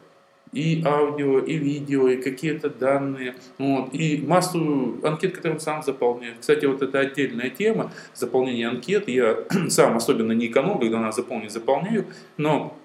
И 0.52 0.82
аудио, 0.84 1.38
и 1.38 1.56
видео, 1.56 2.08
и 2.08 2.20
какие-то 2.20 2.70
данные, 2.70 3.36
вот, 3.56 3.94
и 3.94 4.20
массу 4.26 4.98
анкет, 5.04 5.36
которые 5.36 5.60
сам 5.60 5.82
заполняет. 5.82 6.38
Кстати, 6.40 6.64
вот 6.64 6.82
это 6.82 6.98
отдельная 6.98 7.50
тема, 7.50 7.92
заполнение 8.14 8.66
анкет. 8.66 9.08
Я 9.08 9.44
сам 9.68 9.96
особенно 9.96 10.32
не 10.32 10.48
эконом, 10.48 10.80
когда 10.80 10.98
надо 10.98 11.12
заполнить, 11.12 11.52
заполняю, 11.52 12.06
но 12.36 12.76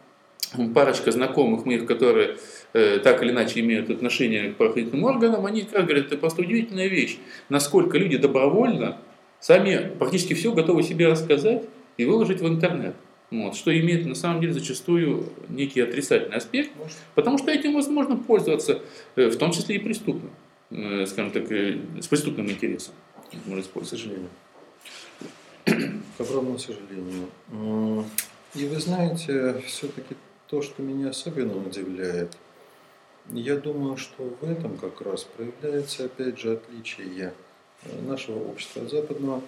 парочка 0.74 1.12
знакомых 1.12 1.66
моих, 1.66 1.86
которые 1.86 2.38
э, 2.74 3.00
так 3.00 3.24
или 3.24 3.32
иначе 3.32 3.60
имеют 3.62 3.90
отношение 3.90 4.52
к 4.52 4.58
правоохранительным 4.58 5.04
органам, 5.04 5.46
они 5.46 5.64
как 5.64 5.86
говорят, 5.86 6.08
это 6.08 6.18
просто 6.18 6.42
удивительная 6.42 6.88
вещь, 6.88 7.18
насколько 7.50 7.98
люди 7.98 8.18
добровольно 8.18 8.98
сами 9.40 9.92
практически 9.98 10.34
все 10.34 10.52
готовы 10.54 10.84
себе 10.84 11.08
рассказать 11.08 11.64
и 11.98 12.06
выложить 12.06 12.42
в 12.42 12.48
интернет. 12.48 12.96
Вот, 13.32 13.56
что 13.56 13.78
имеет 13.78 14.06
на 14.06 14.16
самом 14.16 14.40
деле 14.40 14.54
зачастую 14.54 15.30
некий 15.50 15.82
отрицательный 15.82 16.38
аспект, 16.38 16.72
потому 17.16 17.38
что 17.38 17.52
этим 17.52 17.74
возможно 17.74 18.18
пользоваться, 18.18 18.82
э, 19.16 19.30
в 19.30 19.38
том 19.38 19.52
числе 19.52 19.78
и 19.78 19.80
преступным, 19.80 20.32
э, 20.70 21.06
скажем 21.08 21.32
так, 21.32 21.52
э, 21.52 21.80
с 22.00 22.08
преступным 22.08 22.50
интересом. 22.50 22.94
Использовать. 23.32 23.88
К 23.88 23.88
сожалению. 23.88 24.30
К 25.66 26.22
огромному 26.22 26.60
сожалению. 26.60 27.28
И 28.54 28.68
вы 28.68 28.80
знаете, 28.80 29.62
все-таки 29.66 30.16
то, 30.48 30.62
что 30.62 30.84
меня 30.84 31.10
особенно 31.10 31.58
удивляет, 31.58 32.38
я 33.34 33.56
думаю, 33.58 33.98
что 33.98 34.24
в 34.40 34.44
этом 34.50 34.78
как 34.78 35.02
раз 35.02 35.24
проявляется, 35.24 36.06
опять 36.06 36.40
же, 36.40 36.54
отличие 36.54 37.34
нашего 38.08 38.38
общества 38.48 38.88
западного 38.88 39.42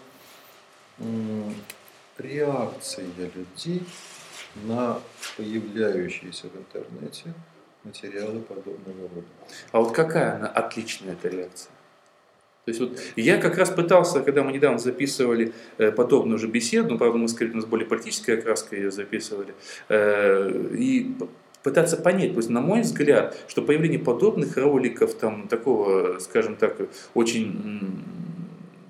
реакция 2.19 3.05
людей 3.35 3.83
на 4.65 4.99
появляющиеся 5.37 6.47
в 6.47 6.57
интернете 6.57 7.33
материалы 7.83 8.39
подобного 8.39 9.09
рода. 9.13 9.27
А 9.71 9.79
вот 9.79 9.93
какая 9.93 10.35
она 10.35 10.47
отличная 10.47 11.13
эта 11.13 11.29
реакция? 11.29 11.71
То 12.65 12.71
есть 12.71 12.81
вот 12.81 12.99
я 13.15 13.37
как 13.37 13.57
раз 13.57 13.69
пытался, 13.69 14.19
когда 14.19 14.43
мы 14.43 14.51
недавно 14.51 14.77
записывали 14.77 15.53
э, 15.77 15.89
подобную 15.89 16.35
уже 16.35 16.47
беседу, 16.47 16.89
ну, 16.89 16.97
правда, 16.97 17.17
мы, 17.17 17.29
скорее, 17.29 17.51
у 17.51 17.55
нас 17.55 17.65
более 17.65 17.87
политическая 17.87 18.33
окраска 18.33 18.75
ее 18.75 18.91
записывали, 18.91 19.53
э, 19.87 20.51
и 20.77 21.15
пытаться 21.63 21.95
понять, 21.95 22.31
то 22.31 22.37
есть, 22.37 22.49
на 22.49 22.59
мой 22.59 22.81
взгляд, 22.81 23.37
что 23.47 23.61
появление 23.61 23.99
подобных 23.99 24.57
роликов, 24.57 25.13
там, 25.13 25.47
такого, 25.47 26.19
скажем 26.19 26.57
так, 26.57 26.75
очень 27.13 28.03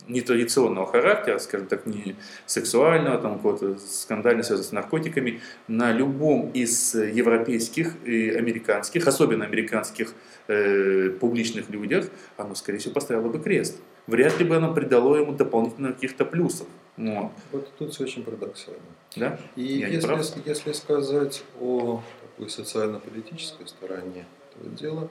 нетрадиционного 0.08 0.88
характера, 0.88 1.39
скажем 1.39 1.67
так, 1.67 1.86
не 1.86 2.15
сексуального, 2.46 3.17
там 3.17 3.36
какого-то 3.36 3.78
скандально 3.80 4.43
связанного 4.43 4.70
с 4.70 4.72
наркотиками, 4.72 5.41
на 5.67 5.91
любом 5.91 6.52
из 6.52 6.96
европейских 6.96 7.96
и 8.06 8.30
американских, 8.30 9.08
особенно 9.08 9.46
американских 9.46 10.13
э, 10.48 11.10
публичных 11.20 11.70
людях, 11.70 12.08
оно, 12.38 12.56
скорее 12.56 12.80
всего, 12.80 12.93
поставило 12.93 13.30
бы 13.30 13.39
крест. 13.39 13.80
Вряд 14.08 14.39
ли 14.39 14.46
бы 14.46 14.56
оно 14.56 14.74
придало 14.74 15.15
ему 15.17 15.34
дополнительно 15.34 15.93
каких-то 15.93 16.26
плюсов. 16.26 16.67
Вот. 16.96 17.32
вот 17.52 17.70
тут 17.78 17.93
все 17.93 18.06
очень 18.06 18.24
парадоксально. 18.24 18.80
Да? 19.15 19.39
И 19.56 19.63
если, 19.63 20.50
если 20.50 20.72
сказать 20.72 21.43
о 21.60 22.02
такой 22.22 22.50
социально-политической 22.50 23.67
стороне 23.67 24.26
этого 24.50 24.76
дела, 24.76 25.10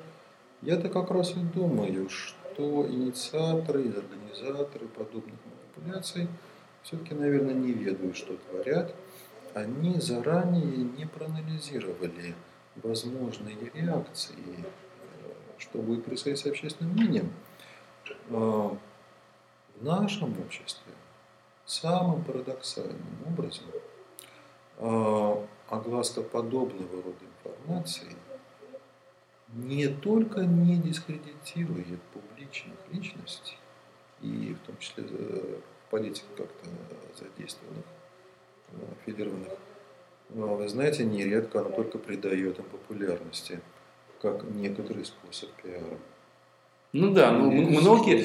Я-то 0.62 0.88
как 0.88 1.10
раз 1.10 1.32
и 1.32 1.40
думаю, 1.54 2.08
что 2.08 2.45
инициаторы 2.62 3.84
и 3.84 3.88
организаторы 3.88 4.86
подобных 4.88 5.34
манипуляций 5.76 6.28
все-таки, 6.82 7.14
наверное, 7.14 7.54
не 7.54 7.72
ведают, 7.72 8.16
что 8.16 8.36
творят. 8.36 8.94
Они 9.54 9.98
заранее 10.00 10.64
не 10.64 11.06
проанализировали 11.06 12.34
возможные 12.76 13.56
реакции, 13.74 14.36
э, 14.58 15.32
что 15.58 15.78
будет 15.78 16.04
происходить 16.04 16.38
с 16.38 16.46
общественным 16.46 16.92
мнением. 16.92 17.32
А, 18.30 18.76
в 19.74 19.84
нашем 19.84 20.38
обществе 20.40 20.92
самым 21.64 22.22
парадоксальным 22.24 23.24
образом 23.26 23.66
а, 24.78 25.44
огласка 25.68 26.22
подобного 26.22 27.02
рода 27.02 27.24
информации 27.44 28.14
не 29.56 29.88
только 29.88 30.40
не 30.40 30.76
дискредитирует 30.76 32.00
публичных 32.12 32.76
личностей, 32.92 33.56
и 34.20 34.54
в 34.54 34.66
том 34.66 34.76
числе 34.78 35.04
э, 35.08 35.56
политик 35.90 36.24
как-то 36.36 36.68
задействованных, 37.18 37.84
аффилированных, 39.00 39.52
но, 40.30 40.56
вы 40.56 40.68
знаете, 40.68 41.04
нередко 41.04 41.60
она 41.60 41.70
только 41.70 41.98
придает 41.98 42.58
им 42.58 42.64
популярности, 42.64 43.60
как 44.20 44.42
некоторый 44.44 45.04
способ 45.04 45.50
пиара. 45.62 45.98
Ну 46.92 47.12
да, 47.12 47.30
ну 47.30 47.50
многие, 47.50 48.24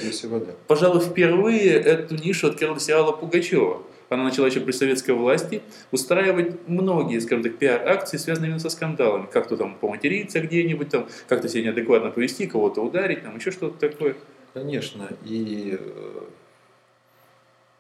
пожалуй, 0.68 1.02
впервые 1.02 1.74
эту 1.74 2.16
нишу 2.16 2.48
открыла 2.48 2.80
сериала 2.80 3.12
Пугачева. 3.12 3.84
Она 4.12 4.26
начала 4.26 4.48
еще 4.48 4.60
при 4.60 4.74
советской 4.74 5.12
власти 5.12 5.62
устраивать 5.92 6.68
многие, 6.68 7.18
скажем 7.20 7.44
так, 7.44 7.58
пиар-акции, 7.58 8.18
связанные 8.18 8.50
именно 8.50 8.60
со 8.60 8.70
скандалами. 8.70 9.26
Как-то 9.32 9.56
там 9.56 9.78
поматериться 9.78 10.42
где-нибудь, 10.42 10.90
там, 10.90 11.08
как-то 11.30 11.48
себя 11.48 11.64
неадекватно 11.64 12.12
повести, 12.12 12.46
кого-то 12.46 12.82
ударить, 12.82 13.24
там 13.24 13.38
еще 13.38 13.52
что-то 13.52 13.90
такое. 13.90 14.18
Конечно, 14.54 15.08
и 15.24 15.78
э, 15.80 16.22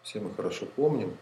все 0.03 0.21
мы 0.21 0.33
хорошо 0.33 0.67
помним, 0.73 1.17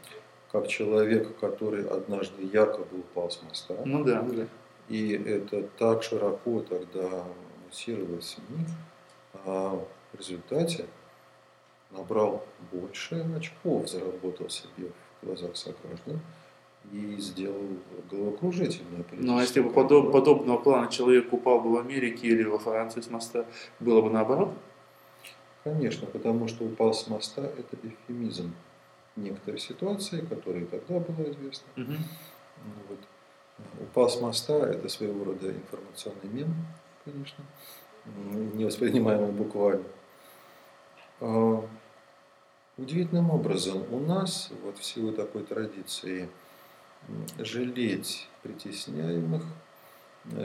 как 0.52 0.68
человек, 0.68 1.40
который 1.40 1.88
однажды 1.88 2.44
якобы 2.44 3.00
упал 3.00 3.32
с 3.32 3.42
моста. 3.42 3.78
Ну 3.86 4.04
да, 4.04 4.22
да. 4.22 4.46
И 4.90 5.14
это 5.14 5.64
так 5.80 6.04
широко 6.04 6.60
тогда 6.60 7.24
муссировалось 7.66 8.26
в 8.26 8.28
СМИ, 8.28 8.66
а 9.44 9.84
в 10.14 10.20
результате 10.20 10.86
набрал 11.92 12.46
больше 12.72 13.26
очков, 13.36 13.90
заработал 13.90 14.50
себе 14.50 14.92
в 15.22 15.26
глазах 15.26 15.56
сограждан 15.56 16.20
и 16.92 17.18
сделал 17.18 17.78
головокружительное 18.10 19.06
Ну 19.12 19.38
а 19.38 19.42
если 19.42 19.62
бы 19.62 19.70
подоб, 19.70 20.12
подобного 20.12 20.58
плана 20.58 20.90
человек 20.90 21.32
упал 21.32 21.60
бы 21.60 21.74
в 21.74 21.78
Америке 21.78 22.28
или 22.28 22.44
во 22.44 22.58
Франции 22.58 23.02
с 23.02 23.10
моста, 23.10 23.46
было 23.80 24.02
бы 24.02 24.10
наоборот? 24.10 24.54
Конечно, 25.64 26.08
потому 26.08 26.48
что 26.48 26.64
упал 26.64 26.94
с 26.94 27.08
моста– 27.08 27.42
это 27.58 27.76
эвфемизм 27.84 28.54
некоторой 29.16 29.60
ситуации, 29.60 30.22
которая 30.22 30.66
тогда 30.66 31.00
была 31.00 31.30
известна. 31.30 31.68
Угу. 31.76 31.94
Вот. 32.88 33.00
Упал 33.82 34.10
с 34.10 34.22
моста– 34.22 34.54
это 34.70 34.88
своего 34.88 35.26
рода 35.26 35.52
информационный 35.52 36.30
мем, 36.32 36.56
конечно, 37.04 37.44
не 38.54 38.64
воспринимаемый 38.66 39.32
буквально. 39.32 39.84
Удивительным 42.80 43.30
образом 43.30 43.84
у 43.94 44.00
нас, 44.00 44.50
вот 44.64 44.78
в 44.78 44.86
силу 44.86 45.12
такой 45.12 45.44
традиции, 45.44 46.30
жалеть 47.38 48.30
притесняемых, 48.42 49.44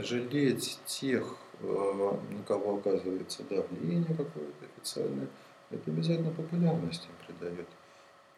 жалеть 0.03 0.81
тех, 0.85 1.37
а, 1.61 2.21
на 2.31 2.43
кого 2.43 2.79
оказывается 2.79 3.45
давление 3.45 4.17
какое-то 4.17 4.65
официальное, 4.77 5.29
это 5.71 5.89
обязательно 5.93 6.33
популярность 6.33 7.07
им 7.07 7.27
придает. 7.27 7.69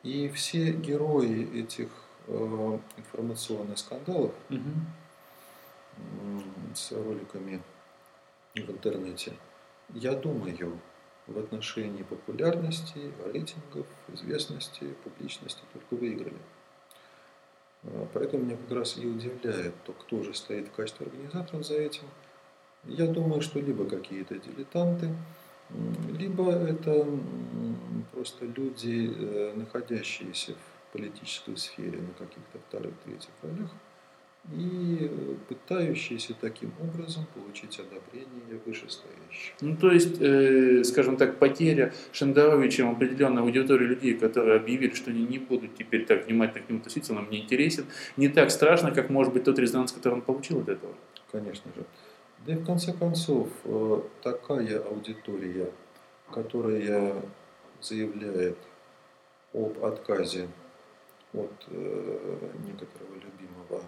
И 0.03 0.29
все 0.29 0.73
герои 0.73 1.59
этих 1.59 1.89
э, 2.27 2.79
информационных 2.99 3.79
скандалов 3.79 4.35
угу. 4.51 4.61
с 6.75 6.93
роликами 6.93 7.63
в 8.55 8.71
интернете, 8.71 9.33
я 9.95 10.13
думаю, 10.13 10.79
в 11.27 11.39
отношении 11.39 12.03
популярности, 12.03 13.13
рейтингов, 13.25 13.87
известности, 14.13 14.95
публичности 15.05 15.63
только 15.73 16.01
выиграли. 16.01 16.37
А, 17.85 18.09
поэтому 18.13 18.45
меня 18.45 18.57
как 18.57 18.77
раз 18.77 18.97
и 18.97 19.07
удивляет 19.07 19.75
то, 19.85 19.93
кто 19.93 20.23
же 20.23 20.35
стоит 20.35 20.69
в 20.69 20.73
качестве 20.73 21.07
организаторов 21.07 21.67
за 21.67 21.75
этим. 21.75 22.05
Я 22.85 23.07
думаю, 23.07 23.41
что 23.41 23.61
либо 23.61 23.85
какие-то 23.89 24.39
дилетанты, 24.39 25.15
либо 26.17 26.53
это 26.53 27.05
просто 28.13 28.47
люди, 28.47 29.13
э, 29.13 29.53
находящиеся 29.57 30.55
в 30.55 30.93
политической 30.93 31.57
сфере 31.57 32.01
на 32.01 32.13
каких-то 32.15 32.59
вторых, 32.69 32.95
третьих 33.05 33.31
ролях, 33.43 33.71
и 34.53 35.11
пытающиеся 35.49 36.35
таким 36.41 36.73
образом 36.81 37.27
получить 37.35 37.81
одобрение 37.81 38.61
вышестоящих. 38.65 39.55
Ну, 39.61 39.77
то 39.77 39.91
есть, 39.91 40.21
э, 40.21 40.85
скажем 40.85 41.17
так, 41.17 41.39
потеря 41.39 41.93
Шендеровичем 42.13 42.91
определенной 42.91 43.43
аудитории 43.43 43.87
людей, 43.87 44.15
которые 44.15 44.57
объявили, 44.57 44.95
что 44.95 45.11
они 45.11 45.25
не 45.25 45.39
будут 45.39 45.75
теперь 45.75 46.07
так 46.07 46.27
внимательно 46.27 46.65
к 46.65 46.69
нему 46.69 46.79
относиться, 46.79 47.13
он 47.13 47.25
мне 47.25 47.43
интересен, 47.43 47.87
не 48.17 48.29
так 48.29 48.51
страшно, 48.51 48.93
как 48.93 49.11
может 49.11 49.33
быть 49.33 49.45
тот 49.45 49.59
резонанс, 49.59 49.93
который 49.93 50.15
он 50.15 50.23
получил 50.23 50.61
от 50.61 50.69
этого. 50.69 50.95
Конечно 51.33 51.71
же. 51.75 51.85
Да 52.47 52.53
и 52.53 52.57
в 52.57 52.65
конце 52.65 52.93
концов, 52.93 53.49
э, 53.65 54.01
такая 54.23 54.79
аудитория, 54.81 55.71
которая 56.31 57.15
заявляет 57.81 58.59
об 59.53 59.85
отказе 59.85 60.49
от 61.33 61.53
э, 61.69 62.39
некоторого 62.67 63.15
любимого 63.15 63.83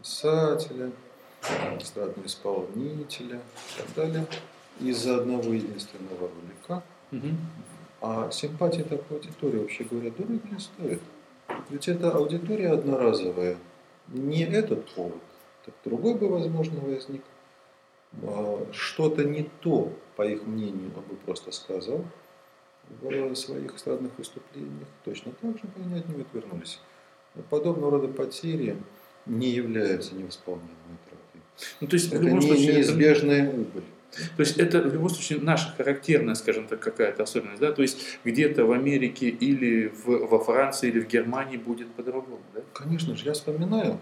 писателя, 0.00 0.90
эстрадного 1.78 2.26
исполнителя 2.26 3.36
и 3.36 3.80
так 3.80 3.94
далее, 3.94 4.26
из-за 4.80 5.18
одного 5.18 5.52
единственного 5.52 6.28
ролика. 6.28 6.82
Угу. 7.12 7.28
А 8.00 8.30
симпатия 8.30 8.84
такой 8.84 9.18
аудитории, 9.18 9.58
вообще 9.58 9.84
говоря, 9.84 10.10
дорого 10.10 10.40
не 10.50 10.58
стоит. 10.58 11.02
Ведь 11.70 11.88
это 11.88 12.12
аудитория 12.12 12.72
одноразовая– 12.72 13.56
не 14.08 14.42
этот 14.42 14.86
повод, 14.94 15.20
так 15.64 15.74
другой 15.84 16.14
бы, 16.14 16.28
возможно, 16.28 16.80
возник. 16.80 17.22
А, 18.22 18.66
что-то 18.72 19.24
не 19.24 19.50
то, 19.60 19.92
по 20.16 20.22
их 20.22 20.46
мнению, 20.46 20.90
он 20.96 21.02
бы 21.02 21.16
просто 21.16 21.52
сказал 21.52 22.04
в 23.00 23.34
своих 23.34 23.76
эстрадных 23.76 24.12
выступлениях. 24.18 24.88
Точно 25.04 25.32
так 25.40 25.56
же 25.56 25.64
бы 25.64 25.84
они 25.84 25.98
от 25.98 26.08
него 26.08 26.22
отвернулись. 26.22 26.80
Подобного 27.50 27.92
рода 27.92 28.08
потери 28.08 28.76
не 29.26 29.50
являются 29.50 30.14
невосполнимой 30.14 30.70
тратой. 31.04 31.42
Ну, 31.80 31.86
то 31.86 31.94
есть, 31.94 32.12
это 32.12 32.24
не, 32.24 32.40
случае, 32.40 32.76
неизбежная 32.76 33.48
это... 33.48 33.56
убыль. 33.56 33.84
То 34.36 34.40
есть 34.40 34.56
это 34.56 34.80
в 34.80 34.92
любом 34.92 35.10
случае 35.10 35.40
наша 35.40 35.70
характерная, 35.76 36.34
скажем 36.34 36.66
так, 36.66 36.80
какая-то 36.80 37.24
особенность, 37.24 37.60
да? 37.60 37.72
То 37.72 37.82
есть 37.82 38.18
где-то 38.24 38.64
в 38.64 38.72
Америке 38.72 39.28
или 39.28 39.88
в, 39.88 40.06
во 40.26 40.38
Франции 40.38 40.88
или 40.88 41.00
в 41.00 41.06
Германии 41.06 41.58
будет 41.58 41.88
по-другому, 41.92 42.40
да? 42.54 42.62
Конечно 42.72 43.14
же, 43.14 43.26
я 43.26 43.34
вспоминаю, 43.34 44.00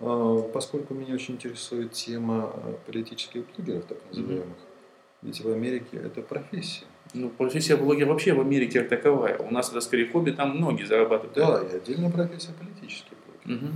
а, 0.00 0.42
поскольку 0.52 0.94
меня 0.94 1.14
очень 1.14 1.34
интересует 1.34 1.92
тема 1.92 2.52
политических 2.86 3.44
блогеров, 3.54 3.84
так 3.84 3.98
называемых, 4.08 4.46
mm-hmm. 4.46 5.22
ведь 5.22 5.40
в 5.40 5.48
Америке 5.48 5.96
это 5.96 6.22
профессия. 6.22 6.86
Ну, 7.16 7.30
профессия 7.30 7.76
блогера 7.76 8.08
вообще 8.08 8.32
в 8.34 8.40
Америке 8.40 8.80
как 8.80 8.88
таковая. 8.90 9.38
У 9.38 9.50
нас 9.50 9.70
это 9.70 9.80
скорее 9.80 10.08
хобби, 10.08 10.30
там 10.30 10.56
многие 10.56 10.84
зарабатывают. 10.84 11.34
Да, 11.34 11.62
и 11.62 11.76
отдельная 11.76 12.10
профессия 12.10 12.52
политический 12.52 13.14
блогер. 13.44 13.70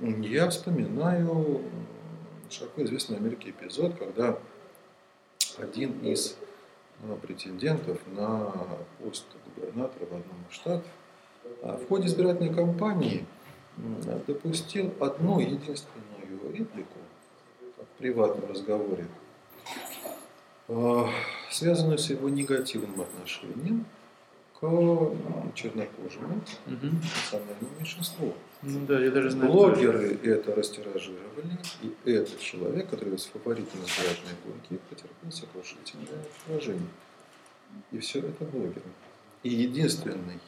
Угу. 0.00 0.22
Я 0.22 0.48
вспоминаю 0.48 1.62
широко 2.50 2.84
известный 2.84 3.16
в 3.16 3.20
Америке 3.20 3.50
эпизод, 3.50 3.94
когда 3.98 4.38
один 5.58 5.98
из 6.00 6.36
э, 7.02 7.16
претендентов 7.20 7.98
на 8.14 8.52
пост 8.98 9.26
губернатора 9.54 10.06
в 10.06 10.14
одном 10.14 10.44
из 10.50 10.54
штатов 10.54 10.86
а 11.62 11.76
в 11.76 11.88
ходе 11.88 12.06
избирательной 12.06 12.52
кампании 12.52 13.24
допустил 14.26 14.92
одну 15.00 15.38
единственную 15.40 16.52
реплику 16.52 16.98
в 17.76 17.98
приватном 17.98 18.50
разговоре, 18.50 19.04
э, 19.04 19.25
связанную 21.50 21.98
с 21.98 22.10
его 22.10 22.28
негативным 22.28 23.00
отношением 23.00 23.86
к 24.58 25.52
чернокожему 25.54 26.40
угу. 26.66 26.86
национальному 26.86 27.70
меньшинству. 27.78 28.34
Ну 28.62 28.86
да, 28.86 28.98
я 28.98 29.10
даже 29.10 29.30
знаю. 29.30 29.52
Блогеры 29.52 30.18
это 30.24 30.54
растиражировали, 30.54 31.58
и 31.82 32.10
этот 32.10 32.40
человек, 32.40 32.86
который 32.86 33.04
является 33.04 33.28
фаворитом 33.30 33.80
избирательной 33.84 34.34
гонки, 34.44 34.80
потерпел 34.88 35.30
сокрушительное 35.30 36.24
поражение. 36.46 36.88
И 37.92 37.98
все 37.98 38.20
это 38.20 38.44
блогеры. 38.44 38.82
И 39.42 39.50
единственный 39.50 40.40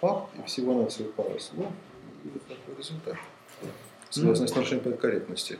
факт, 0.00 0.30
и 0.38 0.42
всего 0.46 0.82
на 0.82 0.88
всего 0.88 1.10
пару 1.10 1.38
слов, 1.38 1.70
и 2.24 2.28
вот 2.28 2.42
такой 2.46 2.76
результат, 2.76 3.16
связанный 4.08 4.48
с 4.48 4.54
нарушением 4.54 4.84
политкорректности. 4.84 5.58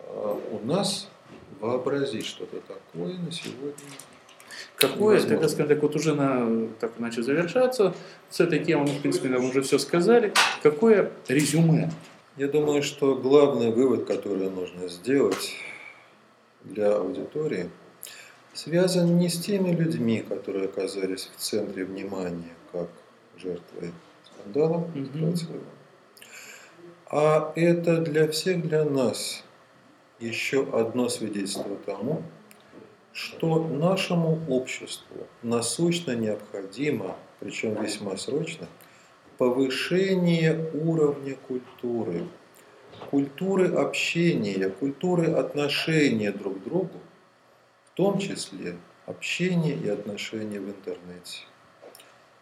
а 0.00 0.40
у 0.50 0.66
нас 0.66 1.08
вообразить 1.60 2.26
что-то 2.26 2.60
такое 2.60 3.14
на 3.18 3.32
сегодня 3.32 3.74
Какое, 4.76 5.16
Невозможно. 5.16 5.28
тогда, 5.28 5.48
скажем 5.48 5.68
так, 5.68 5.82
вот 5.82 5.96
уже 5.96 6.14
на, 6.14 6.68
так 6.78 6.98
начал 6.98 7.22
завершаться 7.22 7.94
с 8.30 8.40
этой 8.40 8.64
темой, 8.64 8.86
мы, 8.86 8.98
в 8.98 9.00
принципе, 9.00 9.28
нам 9.28 9.44
уже 9.44 9.62
все 9.62 9.78
сказали. 9.78 10.32
Какое 10.62 11.10
резюме? 11.26 11.90
Я 12.36 12.46
думаю, 12.46 12.84
что 12.84 13.16
главный 13.16 13.72
вывод, 13.72 14.04
который 14.06 14.48
нужно 14.50 14.88
сделать 14.88 15.54
для 16.62 16.94
аудитории, 16.94 17.70
связан 18.54 19.18
не 19.18 19.28
с 19.28 19.40
теми 19.40 19.74
людьми, 19.74 20.24
которые 20.28 20.66
оказались 20.66 21.30
в 21.36 21.40
центре 21.40 21.84
внимания, 21.84 22.54
как 22.70 22.88
жертвы 23.36 23.92
скандала. 24.24 24.88
Троцкого, 25.12 25.58
а 27.10 27.52
это 27.56 27.98
для 27.98 28.28
всех, 28.28 28.62
для 28.68 28.84
нас 28.84 29.42
еще 30.20 30.68
одно 30.72 31.08
свидетельство 31.08 31.76
тому, 31.86 32.22
что 33.12 33.64
нашему 33.64 34.38
обществу 34.48 35.26
насущно 35.42 36.14
необходимо, 36.14 37.16
причем 37.40 37.80
весьма 37.82 38.16
срочно, 38.16 38.66
повышение 39.38 40.70
уровня 40.74 41.36
культуры, 41.46 42.26
культуры 43.10 43.68
общения, 43.74 44.68
культуры 44.68 45.32
отношения 45.32 46.32
друг 46.32 46.60
к 46.60 46.64
другу, 46.64 47.00
в 47.86 47.96
том 47.96 48.18
числе 48.18 48.76
общения 49.06 49.74
и 49.74 49.88
отношения 49.88 50.60
в 50.60 50.68
интернете. 50.68 51.44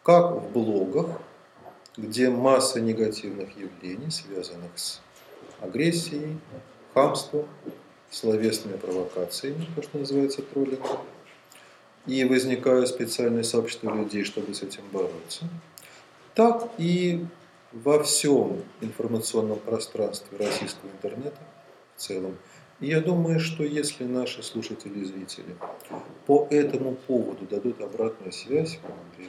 Как 0.03 0.33
в 0.33 0.51
блогах, 0.53 1.20
где 1.97 2.31
масса 2.31 2.81
негативных 2.81 3.57
явлений, 3.57 4.11
связанных 4.11 4.70
с 4.77 5.01
агрессией, 5.61 6.37
хамством, 6.97 7.45
словесными 8.11 8.79
провокациями, 8.79 9.67
то, 9.77 9.83
что 9.83 9.99
называется 9.99 10.41
троллингом, 10.41 11.01
и 12.07 12.25
возникают 12.25 12.89
специальные 12.89 13.45
сообщества 13.45 13.95
людей, 13.95 14.25
чтобы 14.25 14.55
с 14.55 14.63
этим 14.63 14.83
бороться, 14.93 15.45
так 16.35 16.71
и 16.79 17.27
во 17.73 18.03
всем 18.03 18.63
информационном 18.81 19.59
пространстве 19.59 20.39
российского 20.39 20.89
интернета 20.89 21.37
в 21.97 22.01
целом. 22.01 22.39
И 22.81 22.87
я 22.87 23.03
думаю, 23.03 23.41
что 23.41 23.63
если 23.63 24.05
наши 24.05 24.43
слушатели 24.43 25.01
и 25.01 25.05
зрители 25.05 25.55
по 26.27 26.47
этому 26.51 26.95
поводу 26.95 27.45
дадут 27.45 27.83
обратную 27.83 28.33
связь, 28.33 28.79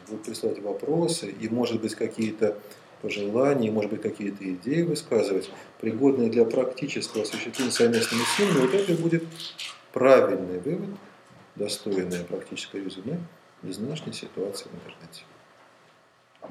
будут 0.07 0.23
присылать 0.23 0.59
вопросы, 0.61 1.29
и, 1.29 1.49
может 1.49 1.81
быть, 1.81 1.95
какие-то 1.95 2.57
пожелания, 3.01 3.71
может 3.71 3.91
быть, 3.91 4.01
какие-то 4.01 4.43
идеи 4.53 4.83
высказывать, 4.83 5.49
пригодные 5.79 6.29
для 6.29 6.45
практического 6.45 7.23
осуществления 7.23 7.71
совместными 7.71 8.21
усилиями, 8.21 8.59
вот 8.59 8.73
это 8.73 8.93
будет 8.93 9.23
правильный 9.93 10.59
вывод, 10.59 10.89
достойное 11.55 12.23
практическое 12.23 12.83
резюме 12.83 13.19
из 13.63 13.77
нынешней 13.77 14.13
ситуации 14.13 14.65
в 14.69 14.75
интернете. 14.75 15.23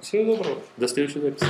Всего 0.03 0.37
доброго. 0.37 0.63
До 0.77 0.89
следующей 0.89 1.21
записи. 1.21 1.47